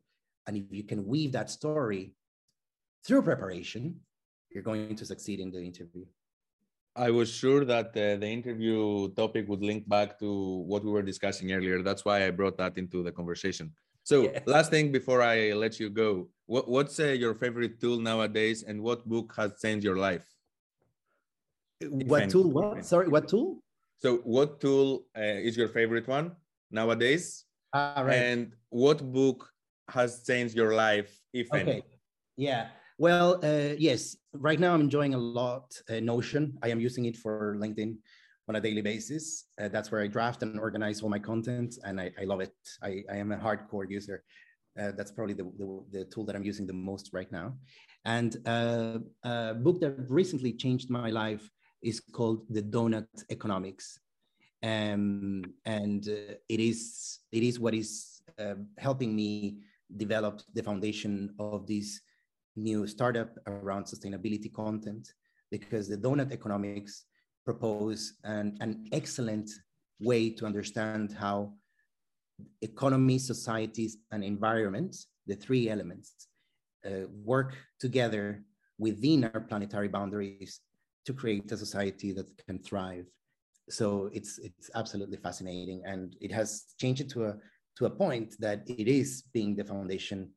And 0.48 0.58
if 0.58 0.66
you 0.72 0.84
can 0.84 1.06
weave 1.06 1.32
that 1.34 1.50
story 1.50 2.16
through 3.06 3.24
preparation 3.24 4.00
you're 4.52 4.64
going 4.64 4.96
to 4.96 5.06
succeed 5.06 5.40
in 5.40 5.52
the 5.52 5.62
interview 5.62 6.06
I 6.96 7.10
was 7.10 7.32
sure 7.32 7.64
that 7.66 7.88
uh, 7.96 8.20
the 8.20 8.28
interview 8.28 9.10
topic 9.16 9.48
would 9.48 9.64
link 9.64 9.88
back 9.88 10.20
to 10.20 10.28
what 10.68 10.84
we 10.84 10.92
were 10.92 11.02
discussing 11.02 11.52
earlier. 11.54 11.82
That's 11.82 12.04
why 12.04 12.28
I 12.28 12.32
brought 12.32 12.58
that 12.58 12.78
into 12.78 13.02
the 13.02 13.12
conversation. 13.12 13.72
So, 14.04 14.24
yes. 14.24 14.42
last 14.46 14.72
thing 14.72 14.92
before 14.92 15.22
I 15.22 15.54
let 15.54 15.80
you 15.80 15.90
go, 15.90 16.28
what, 16.48 16.68
what's 16.68 17.00
uh, 17.00 17.06
your 17.06 17.34
favorite 17.36 17.80
tool 17.80 18.00
nowadays, 18.00 18.64
and 18.64 18.82
what 18.82 19.08
book 19.08 19.34
has 19.38 19.54
changed 19.62 19.86
your 19.86 19.98
life? 19.98 20.26
What 21.82 22.30
tool? 22.30 22.50
What? 22.50 22.86
Sorry, 22.86 23.08
what 23.08 23.28
tool? 23.28 23.64
So, 24.00 24.18
what 24.24 24.60
tool 24.60 25.06
uh, 25.16 25.22
is 25.22 25.56
your 25.56 25.70
favorite 25.70 26.08
one 26.08 26.36
nowadays? 26.72 27.46
Ah, 27.74 28.02
right. 28.02 28.16
And 28.16 28.54
what 28.70 29.00
book 29.14 29.50
has 29.88 30.24
changed 30.26 30.56
your 30.56 30.74
life, 30.74 31.16
if 31.32 31.48
okay. 31.54 31.62
any? 31.62 31.84
Yeah. 32.36 32.68
Well, 33.02 33.44
uh, 33.44 33.74
yes. 33.80 34.16
Right 34.32 34.60
now, 34.60 34.76
I'm 34.76 34.82
enjoying 34.82 35.16
a 35.16 35.18
lot 35.18 35.74
uh, 35.90 36.00
Notion. 36.02 36.60
I 36.62 36.70
am 36.70 36.80
using 36.80 37.06
it 37.06 37.18
for 37.18 37.56
LinkedIn 37.58 37.98
on 38.48 38.58
a 38.58 38.62
daily 38.62 38.84
basis. 38.84 39.46
Uh, 39.60 39.70
that's 39.70 39.92
where 39.92 40.02
I 40.02 40.08
draft 40.08 40.44
and 40.44 40.60
organize 40.60 41.02
all 41.02 41.10
my 41.10 41.18
content, 41.18 41.80
and 41.84 42.00
I, 42.00 42.12
I 42.22 42.26
love 42.26 42.42
it. 42.42 42.54
I, 42.84 43.02
I, 43.12 43.18
am 43.18 43.32
a 43.32 43.38
hardcore 43.38 43.90
user. 43.90 44.24
Uh, 44.80 44.92
that's 44.96 45.10
probably 45.12 45.34
the, 45.34 45.46
the, 45.58 45.84
the, 45.92 46.06
tool 46.06 46.26
that 46.26 46.36
I'm 46.36 46.44
using 46.44 46.68
the 46.68 46.74
most 46.74 47.10
right 47.12 47.32
now. 47.32 47.56
And 48.06 48.38
uh, 48.46 49.00
a 49.24 49.56
book 49.56 49.82
that 49.82 49.96
recently 50.08 50.54
changed 50.54 50.92
my 50.92 51.10
life 51.10 51.50
is 51.82 52.00
called 52.00 52.46
The 52.52 52.62
Doughnut 52.62 53.10
Economics. 53.32 53.98
Um, 54.62 55.42
and 55.66 56.08
uh, 56.08 56.36
it 56.48 56.60
is 56.60 57.18
it 57.32 57.42
is 57.42 57.60
what 57.60 57.74
is 57.74 58.22
uh, 58.38 58.58
helping 58.78 59.16
me 59.16 59.58
develop 59.98 60.44
the 60.54 60.62
foundation 60.62 61.34
of 61.40 61.66
this 61.66 62.00
new 62.56 62.88
startup 62.88 63.38
around 63.48 63.86
sustainability 63.86 64.52
content 64.52 65.14
because 65.50 65.88
the 65.88 65.98
Doughnut 65.98 66.32
Economics 66.32 67.06
propose 67.46 68.14
an, 68.24 68.58
an 68.62 68.88
excellent 68.92 69.50
way 70.00 70.30
to 70.30 70.46
understand 70.46 71.14
how 71.14 71.54
economy, 72.62 73.20
societies, 73.20 73.98
and 74.12 74.24
environments, 74.24 75.08
the 75.28 75.36
three 75.36 75.70
elements, 75.70 76.28
uh, 76.86 77.08
work 77.24 77.56
together 77.80 78.44
within 78.80 79.24
our 79.26 79.42
planetary 79.42 79.88
boundaries 79.88 80.62
to 81.06 81.14
create 81.14 81.52
a 81.52 81.58
society 81.58 82.12
that 82.12 82.30
can 82.48 82.60
thrive. 82.60 83.06
So 83.70 84.10
it's 84.12 84.40
it's 84.40 84.70
absolutely 84.76 85.18
fascinating, 85.18 85.84
and 85.86 86.16
it 86.20 86.32
has 86.32 86.74
changed 86.80 87.02
it 87.02 87.10
to 87.10 87.26
a 87.26 87.38
to 87.78 87.86
a 87.86 87.90
point 87.90 88.36
that 88.40 88.64
it 88.68 88.88
is 88.88 89.24
being 89.34 89.56
the 89.56 89.64
foundation 89.64 90.32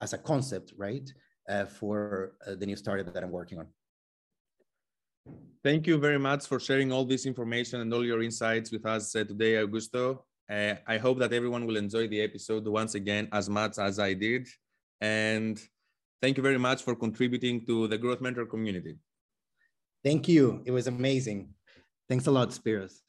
as 0.00 0.12
a 0.12 0.18
concept, 0.18 0.72
right, 0.76 1.08
uh, 1.48 1.64
for 1.64 2.32
uh, 2.46 2.54
the 2.54 2.66
new 2.66 2.76
startup 2.76 3.12
that 3.12 3.22
I'm 3.22 3.30
working 3.30 3.58
on. 3.58 3.66
Thank 5.62 5.86
you 5.86 5.98
very 5.98 6.18
much 6.18 6.46
for 6.46 6.60
sharing 6.60 6.92
all 6.92 7.04
this 7.04 7.24
information 7.24 7.80
and 7.80 7.92
all 7.92 8.04
your 8.04 8.22
insights 8.22 8.70
with 8.70 8.84
us 8.84 9.16
uh, 9.16 9.24
today, 9.24 9.54
Augusto. 9.54 10.18
Uh, 10.50 10.74
I 10.86 10.98
hope 10.98 11.18
that 11.20 11.32
everyone 11.32 11.64
will 11.66 11.76
enjoy 11.76 12.06
the 12.08 12.20
episode 12.20 12.66
once 12.66 12.94
again 12.94 13.28
as 13.32 13.48
much 13.48 13.78
as 13.78 13.98
I 13.98 14.12
did. 14.12 14.46
And 15.00 15.58
thank 16.20 16.36
you 16.36 16.42
very 16.42 16.58
much 16.58 16.82
for 16.82 16.94
contributing 16.94 17.64
to 17.66 17.88
the 17.88 17.96
Growth 17.96 18.20
Mentor 18.20 18.44
community. 18.44 18.96
Thank 20.04 20.28
you. 20.28 20.62
It 20.66 20.70
was 20.70 20.86
amazing. 20.86 21.54
Thanks 22.08 22.26
a 22.26 22.30
lot, 22.30 22.50
Spiros. 22.50 23.00